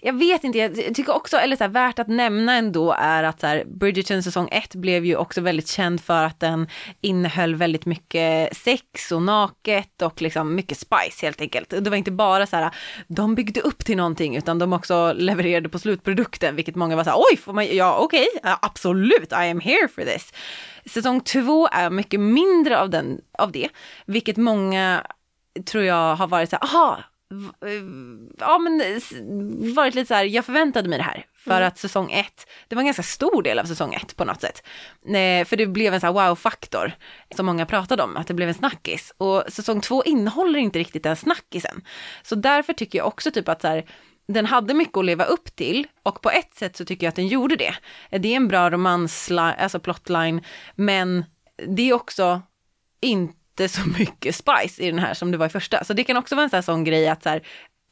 [0.03, 3.39] jag vet inte, jag tycker också, eller så här, värt att nämna ändå är att
[3.39, 6.67] så här, Bridgerton säsong 1 blev ju också väldigt känd för att den
[7.01, 11.69] innehöll väldigt mycket sex och naket och liksom mycket spice helt enkelt.
[11.69, 12.71] Det var inte bara så här,
[13.07, 17.09] de byggde upp till någonting utan de också levererade på slutprodukten, vilket många var så
[17.09, 20.33] här, oj, får man, ja okej, okay, absolut, I am here for this.
[20.85, 23.69] Säsong 2 är mycket mindre av, den, av det,
[24.05, 25.05] vilket många
[25.65, 27.03] tror jag har varit så här, aha,
[28.39, 29.01] ja men
[29.75, 31.25] varit lite så här, jag förväntade mig det här.
[31.37, 34.41] För att säsong ett, det var en ganska stor del av säsong ett på något
[34.41, 34.63] sätt.
[35.47, 36.91] För det blev en så här wow-faktor
[37.35, 39.13] som många pratade om, att det blev en snackis.
[39.17, 41.81] Och säsong två innehåller inte riktigt den snackisen.
[42.23, 43.85] Så därför tycker jag också typ att så här,
[44.27, 47.15] den hade mycket att leva upp till och på ett sätt så tycker jag att
[47.15, 47.75] den gjorde det.
[48.19, 50.41] Det är en bra romans, alltså plotline,
[50.75, 51.25] men
[51.67, 52.41] det är också
[53.01, 55.83] inte så mycket spice i den här som det var i första.
[55.83, 57.41] Så det kan också vara en sån, sån grej att så här,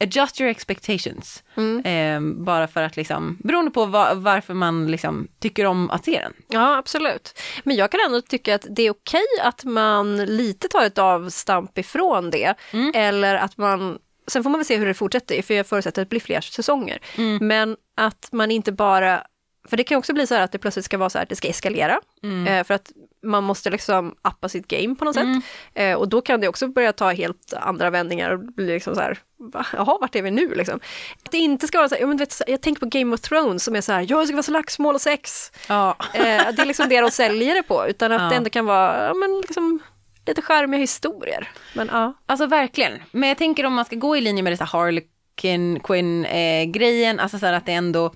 [0.04, 1.42] adjust your expectations.
[1.56, 1.84] Mm.
[1.84, 6.20] Eh, bara för att liksom, beroende på va, varför man liksom tycker om att se
[6.20, 6.32] den.
[6.48, 7.40] Ja absolut.
[7.64, 11.78] Men jag kan ändå tycka att det är okej att man lite tar ett avstamp
[11.78, 12.54] ifrån det.
[12.72, 12.92] Mm.
[12.94, 16.08] Eller att man Sen får man väl se hur det fortsätter, för jag förutsätter att
[16.08, 16.98] det blir fler säsonger.
[17.16, 17.46] Mm.
[17.46, 19.24] Men att man inte bara
[19.68, 21.28] för det kan också bli så här att det plötsligt ska vara så här att
[21.28, 22.00] det ska eskalera.
[22.22, 22.46] Mm.
[22.46, 22.92] Eh, för att
[23.22, 25.40] man måste liksom appa sitt game på något mm.
[25.40, 25.50] sätt.
[25.74, 29.00] Eh, och då kan det också börja ta helt andra vändningar och bli liksom så
[29.00, 29.18] här,
[29.52, 30.80] jaha, vart är vi nu liksom?
[31.24, 33.64] Att det inte ska vara så här, jag, vet, jag tänker på Game of Thrones
[33.64, 35.52] som är så här, ja det ska vara slagsmål och sex.
[35.68, 35.96] Ja.
[36.14, 38.28] Eh, det är liksom det de säljer det på, utan att ja.
[38.28, 39.80] det ändå kan vara, ja men liksom
[40.26, 41.48] lite charmiga historier.
[41.74, 42.14] Men ja.
[42.26, 45.80] Alltså verkligen, men jag tänker om man ska gå i linje med det här Harlequin
[45.80, 48.12] Quinn-grejen, eh, alltså så här att det ändå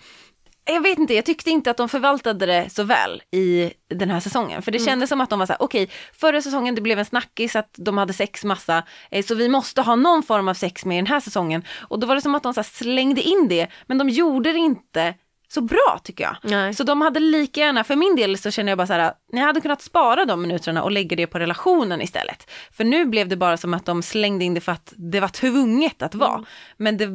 [0.64, 4.20] jag vet inte, jag tyckte inte att de förvaltade det så väl i den här
[4.20, 4.62] säsongen.
[4.62, 4.86] För det mm.
[4.86, 7.56] kändes som att de var så här, okej, okay, förra säsongen det blev en snackis
[7.56, 10.94] att de hade sex massa, eh, så vi måste ha någon form av sex med
[10.94, 11.64] i den här säsongen.
[11.88, 14.58] Och då var det som att de så slängde in det, men de gjorde det
[14.58, 15.14] inte
[15.54, 16.36] så bra tycker jag.
[16.42, 16.74] Nej.
[16.74, 19.40] Så de hade lika gärna, för min del så känner jag bara så här, ni
[19.40, 22.50] hade kunnat spara de minuterna och lägga det på relationen istället.
[22.72, 25.28] För nu blev det bara som att de slängde in det för att det var
[25.28, 26.34] tvunget att vara.
[26.34, 26.44] Mm.
[26.76, 27.08] Men det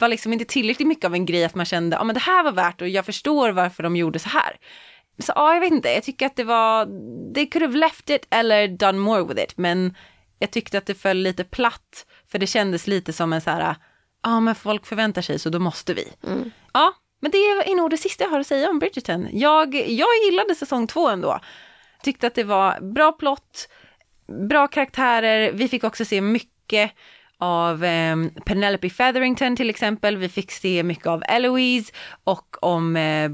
[0.00, 2.44] var liksom inte tillräckligt mycket av en grej att man kände, ja men det här
[2.44, 4.56] var värt och jag förstår varför de gjorde så här.
[5.18, 6.86] Så ja, jag vet inte, jag tycker att det var,
[7.34, 9.94] they could have left it eller done more with it, men
[10.38, 13.76] jag tyckte att det föll lite platt, för det kändes lite som en så här,
[14.22, 16.12] ja men folk förväntar sig så då måste vi.
[16.26, 16.50] Mm.
[16.72, 19.28] Ja, men det är nog det sista jag har att säga om Bridgerton.
[19.32, 21.40] Jag, jag gillade säsong två ändå.
[22.02, 23.68] Tyckte att det var bra plott,
[24.48, 25.52] bra karaktärer.
[25.52, 26.92] Vi fick också se mycket
[27.38, 30.16] av eh, Penelope Featherington till exempel.
[30.16, 31.92] Vi fick se mycket av Eloise
[32.24, 33.30] och om, eh,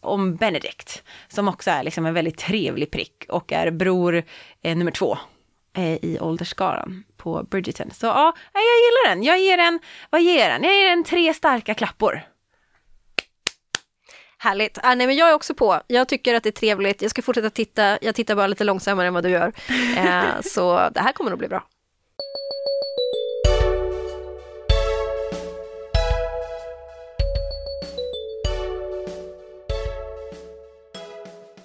[0.00, 1.02] om Benedict.
[1.28, 4.22] Som också är liksom en väldigt trevlig prick och är bror
[4.62, 5.18] eh, nummer två
[5.76, 7.90] eh, i åldersskaran på Bridgerton.
[7.90, 9.22] Så ja, jag gillar den.
[9.22, 9.78] Jag ger den,
[10.10, 10.62] vad ger den?
[10.62, 12.22] Jag ger den tre starka klappor.
[14.40, 14.78] Härligt.
[14.82, 15.80] Ah, nej, men jag är också på.
[15.86, 17.02] Jag tycker att det är trevligt.
[17.02, 17.98] Jag ska fortsätta titta.
[18.00, 19.52] Jag tittar bara lite långsammare än vad du gör.
[19.98, 21.64] Eh, så det här kommer nog bli bra.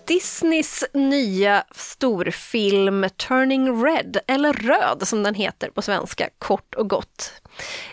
[0.07, 7.33] Disneys nya storfilm Turning Red, eller Röd som den heter på svenska, kort och gott.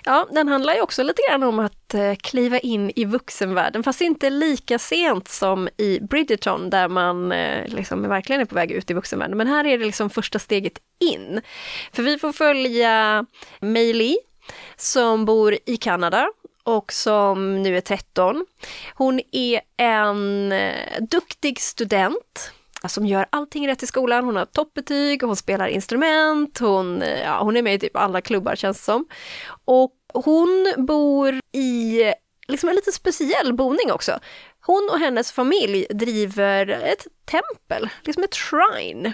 [0.05, 4.01] Ja, den handlar ju också lite grann om att eh, kliva in i vuxenvärlden, fast
[4.01, 8.91] inte lika sent som i Bridgerton där man eh, liksom verkligen är på väg ut
[8.91, 9.37] i vuxenvärlden.
[9.37, 11.41] Men här är det liksom första steget in.
[11.93, 13.27] För vi får följa
[13.61, 14.19] Mei
[14.77, 16.31] som bor i Kanada
[16.63, 18.47] och som nu är 13.
[18.95, 22.53] Hon är en eh, duktig student
[22.89, 24.25] som gör allting rätt i skolan.
[24.25, 28.21] Hon har toppbetyg, hon spelar instrument, hon, eh, ja, hon är med i typ alla
[28.21, 29.07] klubbar känns det som.
[29.65, 32.03] Och hon bor i
[32.49, 34.19] liksom en lite speciell boning också.
[34.67, 39.13] Hon och hennes familj driver ett tempel, liksom ett shrine.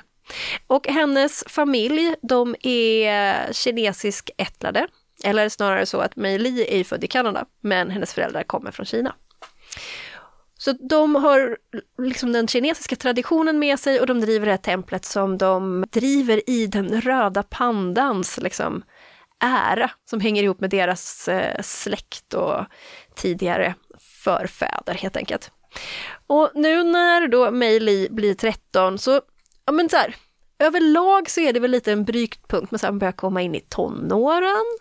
[0.66, 4.88] Och hennes familj, de är kinesisk ättlade.
[5.24, 8.87] Eller snarare så att Mei Li är född i Kanada, men hennes föräldrar kommer från
[8.87, 9.14] Kina.
[10.66, 11.57] Så de har
[11.98, 16.50] liksom den kinesiska traditionen med sig och de driver det här templet som de driver
[16.50, 18.83] i den röda pandans liksom,
[19.44, 22.64] ära som hänger ihop med deras eh, släkt och
[23.14, 23.74] tidigare
[24.24, 25.50] förfäder helt enkelt.
[26.26, 29.20] Och nu när då Mei Li blir 13 så,
[29.66, 30.14] ja men så här,
[30.59, 34.79] överlag så är det väl lite en brytpunkt, men sen börjar komma in i tonåren,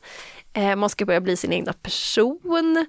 [0.53, 2.85] eh, man ska börja bli sin egna person.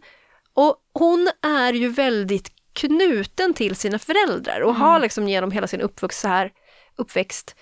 [0.55, 4.83] Och hon är ju väldigt knuten till sina föräldrar och mm.
[4.83, 6.53] har liksom genom hela sin uppväxt så här,
[6.97, 7.57] uppväxt,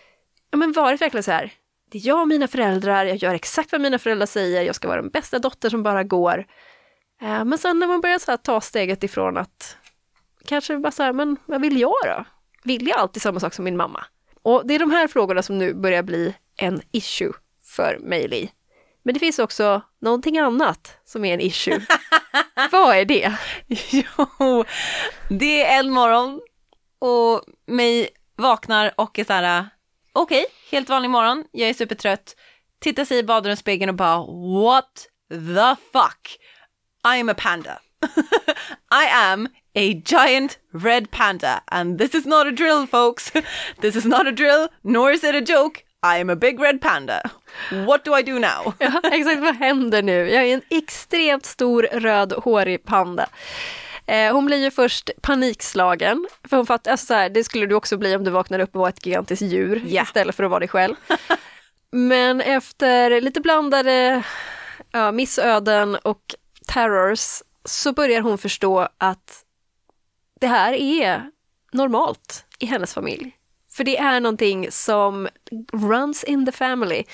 [0.50, 1.52] ja men varit verkligen så här,
[1.90, 4.88] det är jag och mina föräldrar, jag gör exakt vad mina föräldrar säger, jag ska
[4.88, 6.46] vara den bästa dotter som bara går.
[7.22, 9.76] Eh, men sen när man börjar så här, ta steget ifrån att
[10.44, 12.24] kanske bara så här, men vad vill jag då?
[12.64, 14.04] Vill jag alltid samma sak som min mamma?
[14.42, 18.50] Och det är de här frågorna som nu börjar bli en issue för Meili.
[19.04, 21.80] Men det finns också någonting annat som är en issue.
[22.72, 23.32] Vad är det?
[23.90, 24.64] Jo,
[25.28, 26.40] det är en morgon
[26.98, 29.68] och mig vaknar och är så här,
[30.12, 32.36] okej, okay, helt vanlig morgon, jag är supertrött,
[32.78, 34.18] tittar sig i badrumsspegeln och bara
[34.64, 36.38] what the fuck,
[37.16, 37.78] I am a panda.
[38.90, 43.32] I am a giant red panda and this is not a drill folks.
[43.80, 45.84] This is not a drill, nor is it a joke.
[46.04, 47.30] I am a big red panda.
[47.86, 48.74] What do I do now?
[48.78, 50.30] Ja, exakt, vad händer nu?
[50.30, 53.26] Jag är en extremt stor röd hårig panda.
[54.06, 57.74] Eh, hon blir ju först panikslagen, för hon fattar, alltså så här, det skulle du
[57.74, 60.02] också bli om du vaknade upp och var ett gigantiskt djur Ja.
[60.02, 60.94] istället för att vara dig själv.
[61.90, 64.22] Men efter lite blandade
[64.92, 66.34] ja, missöden och
[66.66, 69.44] terrors så börjar hon förstå att
[70.40, 71.30] det här är
[71.72, 73.36] normalt i hennes familj.
[73.74, 75.28] För det är någonting som
[75.72, 77.04] runs in the family.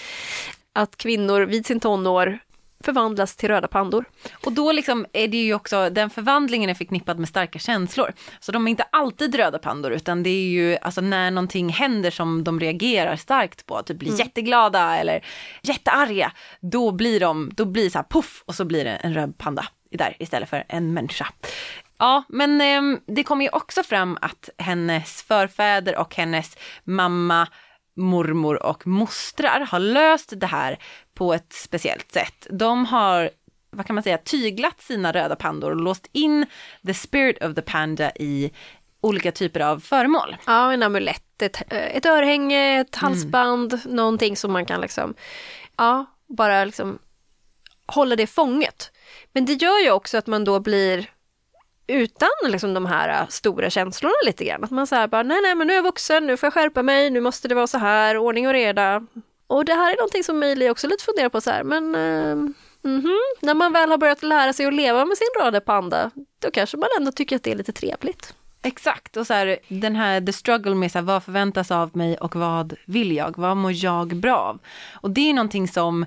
[0.72, 2.38] Att kvinnor vid sin tonår
[2.84, 4.04] förvandlas till röda pandor.
[4.44, 8.12] Och då liksom är det ju också, den förvandlingen är förknippad med starka känslor.
[8.40, 12.10] Så de är inte alltid röda pandor utan det är ju alltså när någonting händer
[12.10, 15.24] som de reagerar starkt på, typ blir jätteglada eller
[15.62, 19.38] jättearga, då blir de, då blir så här puff och så blir det en röd
[19.38, 21.26] panda där istället för en människa.
[22.00, 27.48] Ja, men ehm, det kommer ju också fram att hennes förfäder och hennes mamma,
[27.96, 30.78] mormor och mostrar har löst det här
[31.14, 32.46] på ett speciellt sätt.
[32.50, 33.30] De har,
[33.70, 36.46] vad kan man säga, tyglat sina röda pandor och låst in
[36.86, 38.52] the spirit of the panda i
[39.00, 40.36] olika typer av föremål.
[40.46, 45.14] Ja, en amulett, ett, ett örhänge, ett halsband, någonting som man kan liksom,
[45.76, 46.98] ja, bara liksom
[47.86, 48.92] hålla det fånget.
[49.32, 51.10] Men det gör ju också att man då blir
[51.90, 54.64] utan liksom de här äh, stora känslorna lite grann.
[54.64, 56.82] Att man säger bara, nej, nej, men nu är jag vuxen, nu får jag skärpa
[56.82, 59.06] mig, nu måste det vara så här, ordning och reda.
[59.46, 62.52] Och det här är någonting som Meili också lite funderar på så här, men eh,
[62.82, 63.18] -hmm.
[63.40, 66.76] när man väl har börjat lära sig att leva med sin röda panda, då kanske
[66.76, 68.34] man ändå tycker att det är lite trevligt.
[68.62, 72.16] Exakt, och så här, den här the struggle med så här, vad förväntas av mig
[72.16, 74.58] och vad vill jag, vad mår jag bra av?
[74.92, 76.06] Och det är någonting som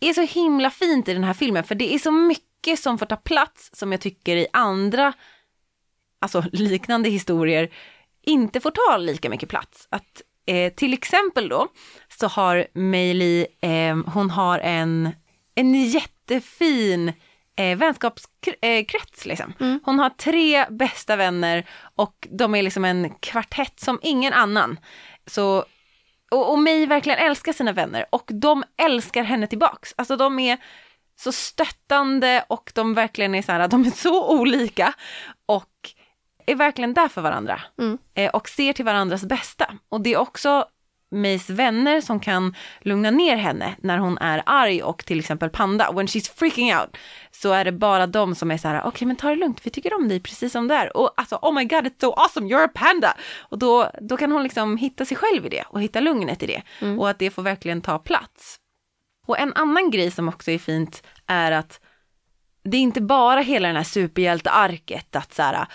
[0.00, 3.06] är så himla fint i den här filmen, för det är så mycket som får
[3.06, 5.12] ta plats som jag tycker i andra,
[6.20, 7.70] alltså liknande historier,
[8.22, 9.88] inte får ta lika mycket plats.
[9.90, 11.68] Att eh, till exempel då,
[12.20, 15.10] så har Meili, eh, hon har en,
[15.54, 17.12] en jättefin
[17.56, 19.26] eh, vänskapskrets.
[19.26, 19.52] Liksom.
[19.84, 24.80] Hon har tre bästa vänner och de är liksom en kvartett som ingen annan.
[25.26, 25.64] Så,
[26.30, 29.94] och, och May verkligen älskar sina vänner och de älskar henne tillbaks.
[29.96, 30.58] Alltså de är
[31.16, 34.92] så stöttande och de verkligen är så här, de är så olika
[35.46, 35.70] och
[36.46, 37.98] är verkligen där för varandra Mm.
[38.14, 39.74] eh, och ser till varandras bästa.
[39.88, 40.64] Och det är också
[41.10, 45.92] Mays vänner som kan lugna ner henne när hon är arg och till exempel panda.
[45.92, 46.96] When she's freaking out
[47.30, 49.70] så är det bara de som är så här, okej men ta det lugnt, vi
[49.70, 50.96] tycker om dig precis som du är.
[50.96, 53.14] Och alltså, oh my god, it's so awesome, you're a panda!
[53.38, 56.46] Och då, då kan hon liksom hitta sig själv i det och hitta lugnet i
[56.46, 56.62] det.
[56.98, 58.58] Och att det får verkligen ta plats.
[59.26, 61.80] Och en annan grej som också är fint är att
[62.64, 65.66] det är inte bara hela den här superhjältearket att så här,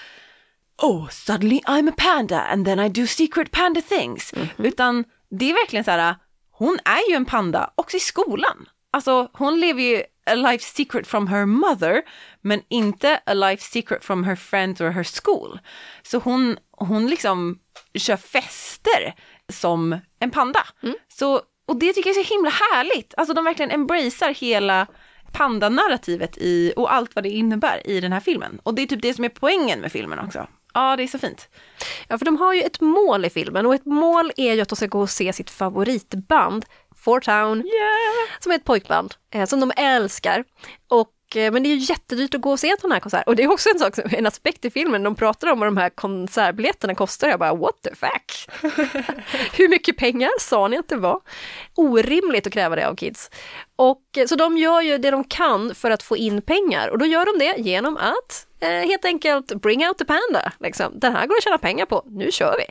[0.82, 4.34] oh suddenly I'm a panda and then I do secret panda things.
[4.58, 6.16] Utan det är verkligen så här,
[6.52, 8.70] hon är ju en panda också i skolan.
[8.94, 12.02] Alltså hon lever ju a life secret from her mother
[12.42, 15.60] men inte a life secret from her friends or her school.
[16.04, 17.60] Så hon, hon liksom
[17.94, 19.16] kör fester
[19.50, 20.68] som en panda.
[21.08, 23.14] Så, och det tycker jag är så himla härligt.
[23.18, 24.88] Alltså de verkligen embracear hela
[25.32, 28.60] pandanarrativet i, och allt vad det innebär i den här filmen.
[28.64, 30.48] Och det är typ det som är poängen med filmen också.
[30.74, 31.50] Ja, det är så fint.
[32.08, 34.70] Ja, för de har ju ett mål i filmen och ett mål är ju att
[34.70, 37.64] de ska gå och se sitt favoritband, Four Town,
[38.40, 40.44] som är ett pojkband eh, som de älskar.
[40.88, 43.28] Och, men det är ju jättedyrt att gå och se en sån här konsert.
[43.28, 45.78] Och det är också en, sak, en aspekt i filmen, de pratar om vad de
[45.78, 47.30] här konsertbiljetterna kostar.
[47.30, 48.50] Jag bara, what the fuck?
[49.58, 51.20] Hur mycket pengar sa ni att det var?
[51.76, 53.30] Orimligt att kräva det av kids.
[53.76, 56.98] Och, eh, så de gör ju det de kan för att få in pengar och
[56.98, 60.52] då gör de det genom att eh, helt enkelt bring out the panda.
[60.60, 61.00] Liksom.
[61.00, 62.66] Den här går att tjäna pengar på, nu kör vi!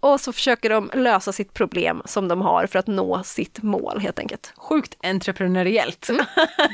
[0.00, 4.00] Och så försöker de lösa sitt problem som de har för att nå sitt mål
[4.00, 4.52] helt enkelt.
[4.56, 6.10] Sjukt entreprenöriellt.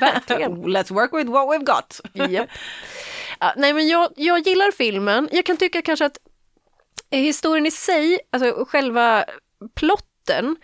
[0.00, 0.64] verkligen.
[0.76, 2.00] Let's work with what we've got.
[2.30, 2.48] Japp.
[3.40, 5.28] Ja, nej men jag, jag gillar filmen.
[5.32, 6.18] Jag kan tycka kanske att
[7.10, 9.24] historien i sig, alltså själva
[9.74, 10.56] plotten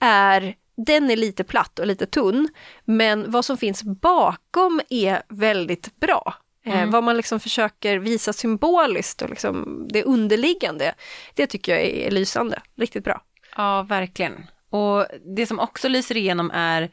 [0.00, 0.54] är
[0.86, 2.48] den är lite platt och lite tunn,
[2.84, 6.34] men vad som finns bakom är väldigt bra.
[6.64, 10.94] Eh, vad man liksom försöker visa symboliskt och liksom det underliggande,
[11.34, 13.22] det tycker jag är lysande, riktigt bra.
[13.56, 14.46] Ja, verkligen.
[14.70, 16.90] Och det som också lyser igenom är,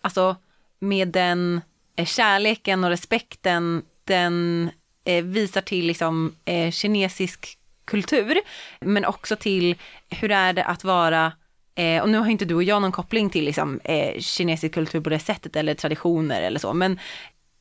[0.00, 0.36] alltså
[0.78, 1.60] med den
[1.96, 4.70] eh, kärleken och respekten den
[5.04, 8.40] eh, visar till liksom eh, kinesisk kultur,
[8.80, 9.76] men också till
[10.08, 11.32] hur är det att vara
[11.74, 15.00] Eh, och nu har inte du och jag någon koppling till liksom, eh, kinesisk kultur
[15.00, 16.98] på det sättet eller traditioner eller så, men,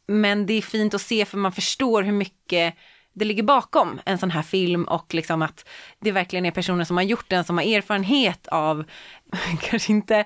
[0.09, 2.75] men det är fint att se för man förstår hur mycket
[3.13, 5.69] det ligger bakom en sån här film och liksom att
[5.99, 8.83] det verkligen är personer som har gjort den, som har erfarenhet av,
[9.61, 10.25] kanske inte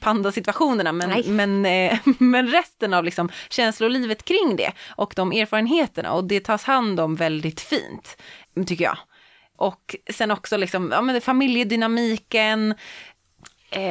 [0.00, 6.24] pandasituationerna men, men, eh, men resten av liksom känslolivet kring det och de erfarenheterna och
[6.24, 8.16] det tas hand om väldigt fint,
[8.66, 8.98] tycker jag.
[9.56, 12.76] Och sen också liksom, ja, men familjedynamiken, eh,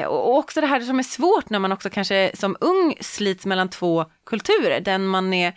[0.05, 3.69] och också det här som är svårt när man också kanske som ung slits mellan
[3.69, 5.53] två kulturer, den man är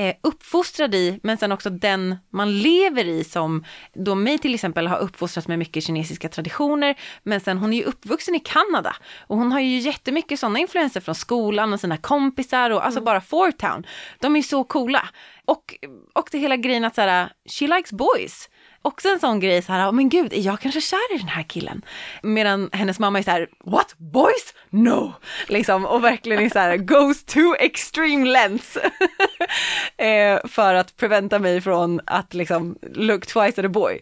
[0.00, 4.86] eh, uppfostrad i, men sen också den man lever i som, då mig till exempel
[4.86, 9.36] har uppfostrats med mycket kinesiska traditioner, men sen hon är ju uppvuxen i Kanada och
[9.36, 13.04] hon har ju jättemycket sådana influenser från skolan och sina kompisar och alltså mm.
[13.04, 13.86] bara Fortown.
[14.20, 15.08] De är så coola.
[15.44, 15.74] Och,
[16.14, 18.48] och det hela grejen att så här, she likes boys
[18.82, 21.42] också en sån grej så här, men gud, är jag kanske kär i den här
[21.42, 21.82] killen?
[22.22, 24.54] Medan hennes mamma är så här, what, boys?
[24.70, 25.14] No!
[25.48, 28.76] Liksom, och verkligen är så här, goes to extreme lengths.
[29.96, 34.00] eh, för att preventa mig från att liksom look twice at a boy.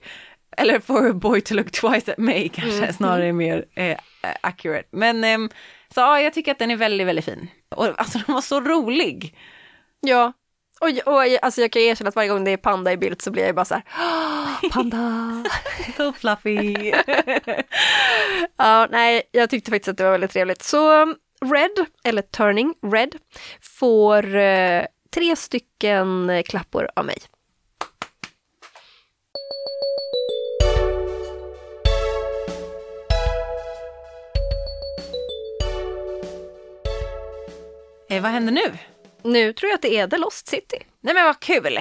[0.56, 2.92] Eller for a boy to look twice at me kanske, mm.
[2.92, 3.98] snarare mer eh,
[4.40, 4.88] accurate.
[4.90, 5.38] Men eh,
[5.94, 7.48] så ja, jag tycker att den är väldigt, väldigt fin.
[7.68, 9.34] Och alltså den var så rolig.
[10.00, 10.32] Ja,
[10.80, 13.30] och, och alltså jag kan erkänna att varje gång det är panda i bild så
[13.30, 13.84] blir jag bara så här,
[14.70, 15.44] panda!
[15.96, 16.74] so fluffy!
[18.56, 20.62] ja, nej, jag tyckte faktiskt att det var väldigt trevligt.
[20.62, 21.04] Så
[21.44, 23.14] Red, eller Turning Red,
[23.60, 27.18] får eh, tre stycken klappor av mig.
[38.10, 38.78] Eh, vad händer nu?
[39.22, 40.76] Nu tror jag att det är The Lost City.
[41.00, 41.78] Nej men vad kul!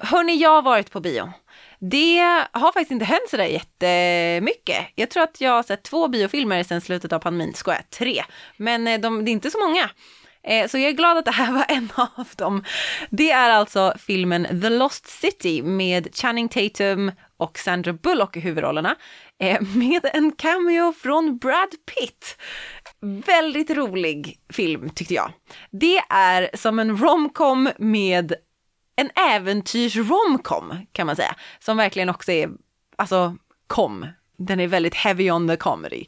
[0.00, 1.32] Hörni, jag har varit på bio.
[1.78, 2.18] Det
[2.52, 4.86] har faktiskt inte hänt sådär jättemycket.
[4.94, 8.24] Jag tror att jag har sett två biofilmer sedan slutet av pandemin, Skoja, tre.
[8.56, 9.90] Men eh, de, det är inte så många.
[10.44, 12.64] Eh, så jag är glad att det här var en av dem.
[13.10, 17.12] Det är alltså filmen The Lost City med Channing Tatum
[17.42, 18.96] och Sandra Bullock i huvudrollerna.
[19.38, 22.36] Eh, med en cameo från Brad Pitt.
[23.26, 25.32] Väldigt rolig film tyckte jag.
[25.70, 28.34] Det är som en romcom med
[28.96, 31.36] en äventyrs-romcom kan man säga.
[31.58, 32.50] Som verkligen också är,
[32.96, 33.36] alltså
[33.66, 34.06] kom.
[34.36, 36.04] Den är väldigt heavy on the comedy.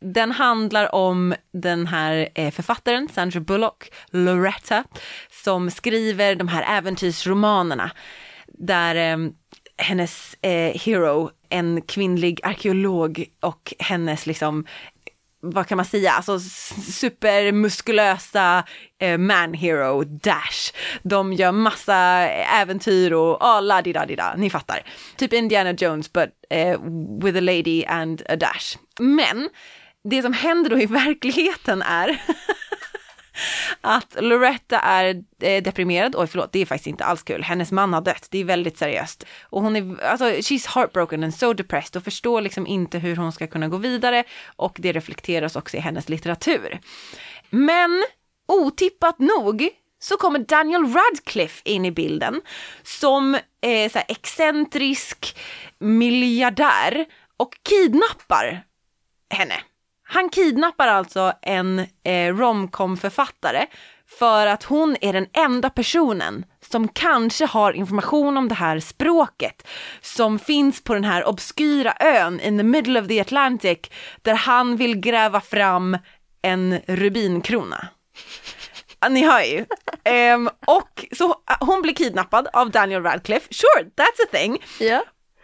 [0.00, 4.84] Den handlar om den här eh, författaren, Sandra Bullock, Loretta,
[5.44, 7.90] som skriver de här äventyrsromanerna.
[8.46, 9.32] Där ehm,
[9.80, 14.66] hennes eh, hero, en kvinnlig arkeolog och hennes liksom
[15.42, 16.40] vad kan man säga, alltså
[16.92, 18.64] supermuskulösa
[18.98, 20.72] eh, man hero Dash.
[21.02, 21.96] De gör massa
[22.60, 24.82] äventyr och ah, oh, la di da di da, ni fattar.
[25.16, 26.80] Typ Indiana Jones but eh,
[27.22, 28.76] with a lady and a dash.
[28.98, 29.48] Men
[30.04, 32.22] det som händer då i verkligheten är
[33.80, 37.92] att Loretta är eh, deprimerad, oj förlåt, det är faktiskt inte alls kul, hennes man
[37.92, 39.26] har dött, det är väldigt seriöst.
[39.42, 43.32] Och hon är, alltså she's heartbroken and so depressed och förstår liksom inte hur hon
[43.32, 44.24] ska kunna gå vidare
[44.56, 46.80] och det reflekteras också i hennes litteratur.
[47.50, 48.04] Men
[48.48, 49.68] otippat nog
[49.98, 52.40] så kommer Daniel Radcliffe in i bilden
[52.82, 55.36] som eh, så excentrisk
[55.78, 57.04] miljardär
[57.36, 58.62] och kidnappar
[59.30, 59.54] henne.
[60.12, 63.66] Han kidnappar alltså en eh, romcom-författare
[64.18, 69.68] för att hon är den enda personen som kanske har information om det här språket
[70.00, 73.78] som finns på den här obskyra ön in the middle of the Atlantic
[74.22, 75.98] där han vill gräva fram
[76.42, 77.88] en rubinkrona.
[79.10, 79.66] Ni hör ju.
[80.34, 84.62] Um, och så hon blir kidnappad av Daniel Radcliffe, sure that's a thing.
[84.80, 85.02] Yeah.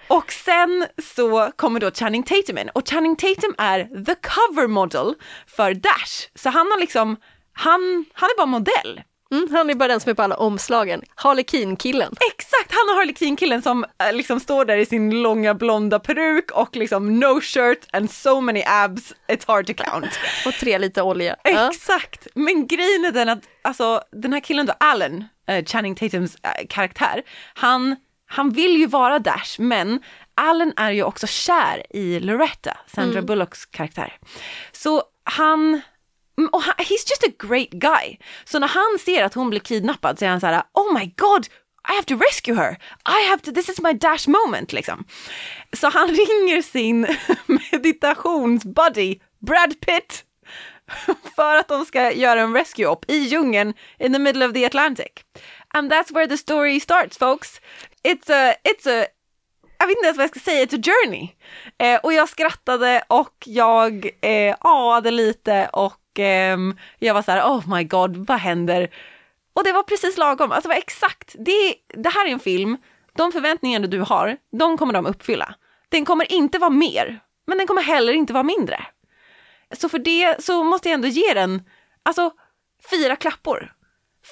[0.09, 0.87] Och sen
[1.17, 5.15] så kommer då Channing Tatum in och Channing Tatum är the cover model
[5.47, 6.29] för Dash.
[6.35, 7.17] Så han har liksom,
[7.53, 9.03] han, han är bara modell.
[9.31, 11.03] Mm, han är bara den som är på alla omslagen.
[11.15, 12.15] Harlekin-killen.
[12.33, 16.77] Exakt, han är Harlekin-killen som äh, liksom står där i sin långa blonda peruk och
[16.77, 20.19] liksom no shirt and so many abs, it's hard to count.
[20.47, 21.37] och tre liter olja.
[21.45, 26.37] Exakt, men grejen är den att alltså den här killen då, Alan, äh, Channing Tatums
[26.43, 27.23] äh, karaktär,
[27.55, 27.97] han
[28.27, 30.01] han vill ju vara Dash men
[30.35, 33.27] Allen är ju också kär i Loretta, Sandra mm.
[33.27, 34.16] Bullocks karaktär.
[34.72, 35.81] Så han,
[36.39, 38.16] mm, och han, he's just a great guy.
[38.45, 41.12] Så när han ser att hon blir kidnappad så är han så här, oh my
[41.16, 41.47] god,
[41.89, 42.79] I have to rescue her.
[43.09, 45.05] I have to, this is my dash moment liksom.
[45.72, 47.07] Så han ringer sin
[47.72, 50.24] meditationsbuddy Brad Pitt
[51.37, 54.66] för att de ska göra en rescue op i djungeln in the middle of the
[54.66, 55.12] Atlantic.
[55.77, 57.61] And that's where the story starts folks
[58.07, 59.07] it's a, it's a,
[59.79, 61.29] jag vet inte ens vad jag ska säga, it's a journey.
[61.79, 66.59] Eh, och jag skrattade och jag eh, aade lite och eh,
[66.99, 68.95] jag var så här, oh my god, vad händer?
[69.53, 72.77] Och det var precis lagom, alltså var exakt, det, det här är en film
[73.12, 75.55] de förväntningar du har, de kommer de uppfylla.
[75.89, 78.87] Den kommer inte vara mer, men den kommer heller inte vara mindre.
[79.72, 81.62] Så för det så måste jag ändå ge den,
[82.03, 82.31] alltså
[82.91, 83.72] fyra klappor.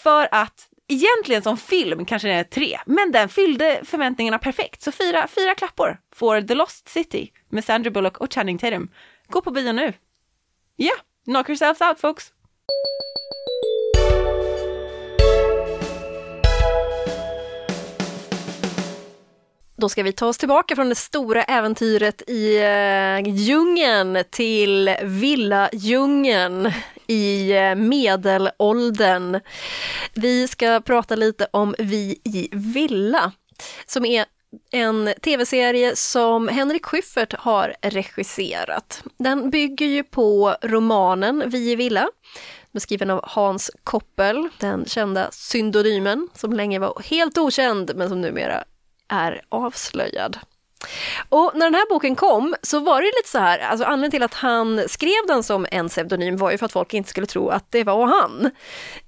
[0.02, 4.82] För att egentligen som film kanske den är tre, men den fyllde förväntningarna perfekt.
[4.82, 8.90] Så fyra, fyra klappor får The Lost City med Sandra Bullock och Channing Tatum.
[9.28, 9.92] Gå på bio nu.
[10.76, 12.32] Ja, yeah, knock yourselves out folks.
[19.76, 26.72] Då ska vi ta oss tillbaka från det stora äventyret i eh, djungeln till villadjungeln
[27.06, 29.40] i eh, medelåldern.
[30.14, 33.32] Vi ska prata lite om Vi i villa,
[33.86, 34.24] som är
[34.70, 39.02] en tv-serie som Henrik Schyffert har regisserat.
[39.18, 42.08] Den bygger ju på romanen Vi i villa,
[42.72, 48.64] beskriven av Hans Koppel, den kända syndonymen som länge var helt okänd men som numera
[49.08, 50.38] är avslöjad.
[51.28, 54.22] Och när den här boken kom så var det lite så här, alltså anledningen till
[54.22, 57.48] att han skrev den som en pseudonym var ju för att folk inte skulle tro
[57.48, 58.50] att det var han.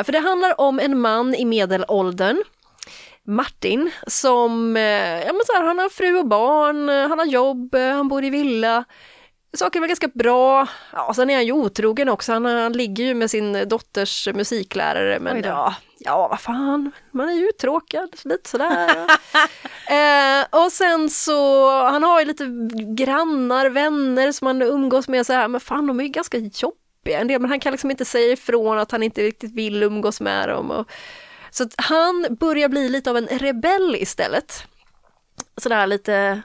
[0.05, 2.43] För det handlar om en man i medelåldern
[3.27, 4.77] Martin som,
[5.27, 8.31] ja men så här, han har fru och barn, han har jobb, han bor i
[8.31, 8.85] villa.
[9.57, 10.69] Saker väl ganska bra.
[10.93, 15.21] Ja, sen är han ju otrogen också, han, han ligger ju med sin dotters musiklärare
[15.21, 15.75] men ja,
[16.07, 18.89] ja vad fan, man är ju uttråkad, lite sådär.
[19.89, 22.45] eh, och sen så, han har ju lite
[22.95, 27.21] grannar, vänner som han umgås med så här, men fan de är ju ganska jobbiga
[27.21, 30.21] en del, men han kan liksom inte säga ifrån att han inte riktigt vill umgås
[30.21, 30.71] med dem.
[30.71, 30.91] Och,
[31.51, 34.63] så att han börjar bli lite av en rebell istället.
[35.57, 36.43] Sådär lite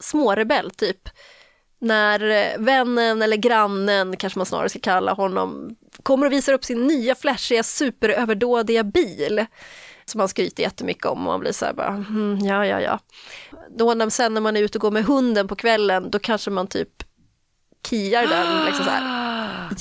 [0.00, 1.08] smårebell typ.
[1.82, 6.86] När vännen eller grannen, kanske man snarare ska kalla honom, kommer och visar upp sin
[6.86, 9.46] nya flashiga superöverdådiga bil.
[10.04, 12.98] Som han skryter jättemycket om och man blir så här bara, mm, ja ja ja.
[13.78, 16.50] Då när, sen när man är ute och går med hunden på kvällen, då kanske
[16.50, 16.88] man typ
[17.88, 19.30] kiar den liksom så här.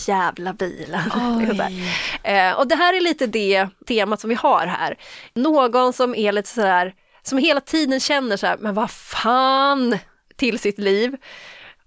[0.07, 1.01] Jävla bilen.
[2.23, 4.97] eh, och det här är lite det temat som vi har här.
[5.33, 6.93] Någon som är lite sådär,
[7.23, 9.97] som hela tiden känner så här, men vad fan
[10.35, 11.17] till sitt liv.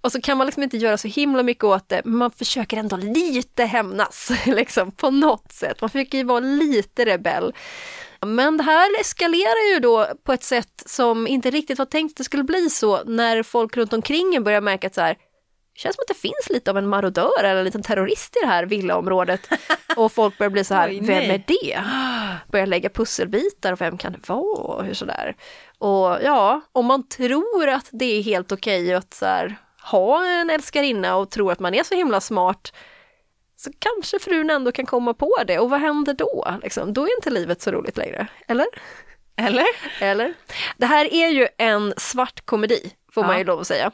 [0.02, 2.76] Och så kan man liksom inte göra så himla mycket åt det, men man försöker
[2.76, 5.80] ändå lite hämnas, liksom på något sätt.
[5.80, 7.54] Man försöker ju vara lite rebell.
[8.26, 12.16] Men det här eskalerar ju då på ett sätt som inte riktigt var tänkt att
[12.16, 15.14] det skulle bli så när folk runt omkring börjar märka att så här,
[15.74, 18.40] det känns som att det finns lite av en marodör eller en liten terrorist i
[18.40, 19.48] det här villaområdet.
[19.96, 21.82] Och folk börjar bli så här, Oj, vem är det?
[22.50, 24.62] Börjar lägga pusselbitar och vem kan det vara?
[24.62, 25.36] Och hur sådär.
[25.78, 30.26] Och ja, om man tror att det är helt okej okay att så här, ha
[30.26, 32.72] en älskarinna och tro att man är så himla smart
[33.56, 36.58] så kanske frun ändå kan komma på det och vad händer då?
[36.62, 38.66] Liksom, då är inte livet så roligt längre, eller?
[39.36, 39.66] Eller?
[40.00, 40.34] Eller?
[40.76, 43.26] Det här är ju en svart komedi, får ja.
[43.26, 43.92] man ju lov att säga.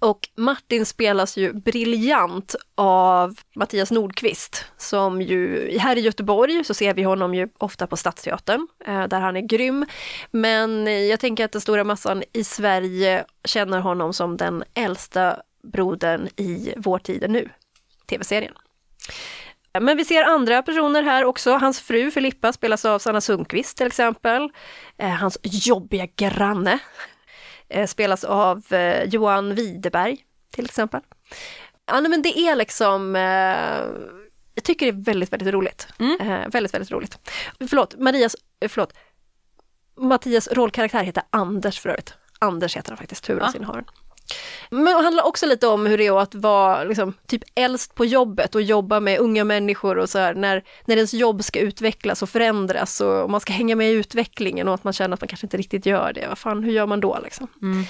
[0.00, 6.94] Och Martin spelas ju briljant av Mattias Nordqvist som ju, här i Göteborg så ser
[6.94, 9.86] vi honom ju ofta på Stadsteatern eh, där han är grym.
[10.30, 15.36] Men jag tänker att den stora massan i Sverige känner honom som den äldsta
[15.72, 17.48] brodern i Vår tid är nu,
[18.06, 18.54] tv-serien.
[19.80, 21.52] Men vi ser andra personer här också.
[21.56, 24.48] Hans fru Filippa spelas av Sanna Sundqvist till exempel.
[24.98, 26.78] Eh, hans jobbiga granne
[27.86, 31.00] spelas av eh, Johan Widerberg till exempel.
[31.86, 34.10] Ja, men det är liksom eh,
[34.54, 35.88] jag tycker det är väldigt, väldigt roligt.
[35.98, 36.20] Mm.
[36.20, 37.18] Eh, väldigt, väldigt roligt.
[37.68, 38.92] Förlåt, Marias, eh, förlåt.
[39.96, 42.14] Mattias rollkaraktär heter Anders för övrigt.
[42.38, 43.84] Anders heter han faktiskt, huvudrollsinnehavaren.
[44.70, 48.04] Men det handlar också lite om hur det är att vara liksom, typ äldst på
[48.04, 52.22] jobbet och jobba med unga människor och så här, när, när ens jobb ska utvecklas
[52.22, 55.28] och förändras och, man ska hänga med i utvecklingen och att man känner att man
[55.28, 56.26] kanske inte riktigt gör det.
[56.28, 57.46] Vad fan, hur gör man då liksom?
[57.62, 57.84] Mm.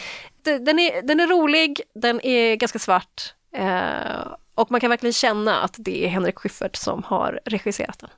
[0.65, 5.61] Den, är, den är rolig, den är ganska svart eh, och man kan verkligen känna
[5.61, 8.11] att det är Henrik Schyffert som har regisserat den.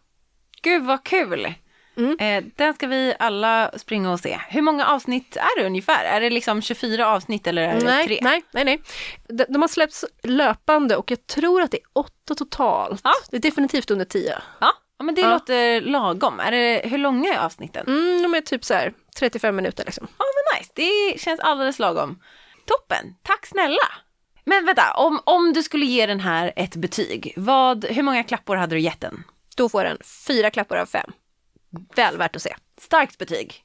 [0.62, 1.54] Gud vad kul!
[1.96, 2.16] Mm.
[2.18, 4.38] Eh, den ska vi alla springa och se.
[4.48, 6.04] Hur många avsnitt är det ungefär?
[6.04, 8.18] Är det liksom 24 avsnitt eller är det nej, tre?
[8.22, 8.82] Nej, nej, nej.
[9.28, 13.00] De, de har släppts löpande och jag tror att det är åtta totalt.
[13.04, 13.12] Ja.
[13.30, 14.38] Det är definitivt under tio.
[14.58, 15.30] Ja, ja men det ja.
[15.30, 16.40] låter lagom.
[16.40, 17.86] Är det, hur långa är avsnitten?
[17.86, 20.06] Mm, de är typ så här 35 minuter liksom.
[20.18, 22.18] Ja men nice, det känns alldeles lagom.
[22.66, 23.88] Toppen, tack snälla!
[24.44, 28.56] Men vänta, om, om du skulle ge den här ett betyg, vad, hur många klappor
[28.56, 29.24] hade du gett den?
[29.56, 31.12] Då får den fyra klappor av fem.
[31.96, 32.56] Väl värt att se.
[32.80, 33.64] Starkt betyg.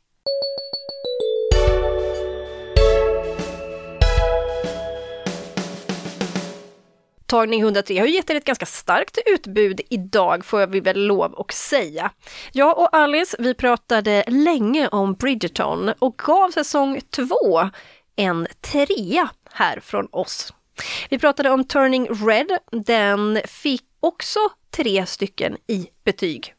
[7.26, 11.40] Tagning 103 har ju gett er ett ganska starkt utbud idag får vi väl lov
[11.40, 12.12] att säga.
[12.52, 17.70] Jag och Alice, vi pratade länge om Bridgerton och gav säsong 2
[18.16, 20.54] en trea här från oss.
[21.10, 24.40] Vi pratade om Turning Red, den fick också
[24.72, 26.54] tre stycken i betyg.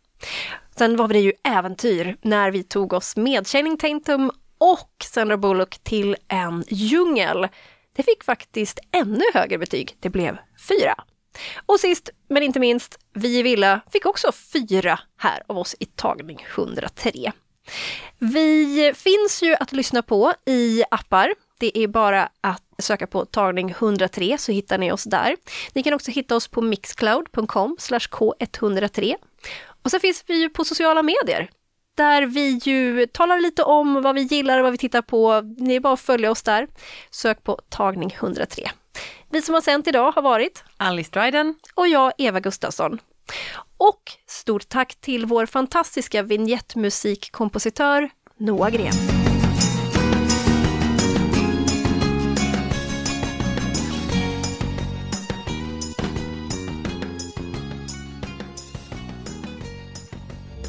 [0.79, 5.79] Sen var det ju äventyr när vi tog oss med Channing Tatum och Sandra Bullock
[5.79, 7.49] till en djungel.
[7.97, 9.97] Det fick faktiskt ännu högre betyg.
[10.01, 10.95] Det blev fyra.
[11.67, 15.87] Och sist men inte minst, Vi i Villa fick också fyra här av oss i
[15.87, 17.33] tagning 103.
[18.19, 21.35] Vi finns ju att lyssna på i appar.
[21.61, 25.37] Det är bara att söka på tagning 103 så hittar ni oss där.
[25.73, 29.15] Ni kan också hitta oss på mixcloud.com k103.
[29.83, 31.51] Och så finns vi ju på sociala medier
[31.99, 35.41] där vi ju talar lite om vad vi gillar och vad vi tittar på.
[35.59, 36.69] Ni är bara att följa oss där.
[37.11, 38.71] Sök på tagning 103.
[39.31, 42.99] Vi som har sänt idag har varit Alice Dryden och jag, Eva Gustafsson.
[43.77, 49.18] Och stort tack till vår fantastiska vignettmusikkompositör Noah Gren.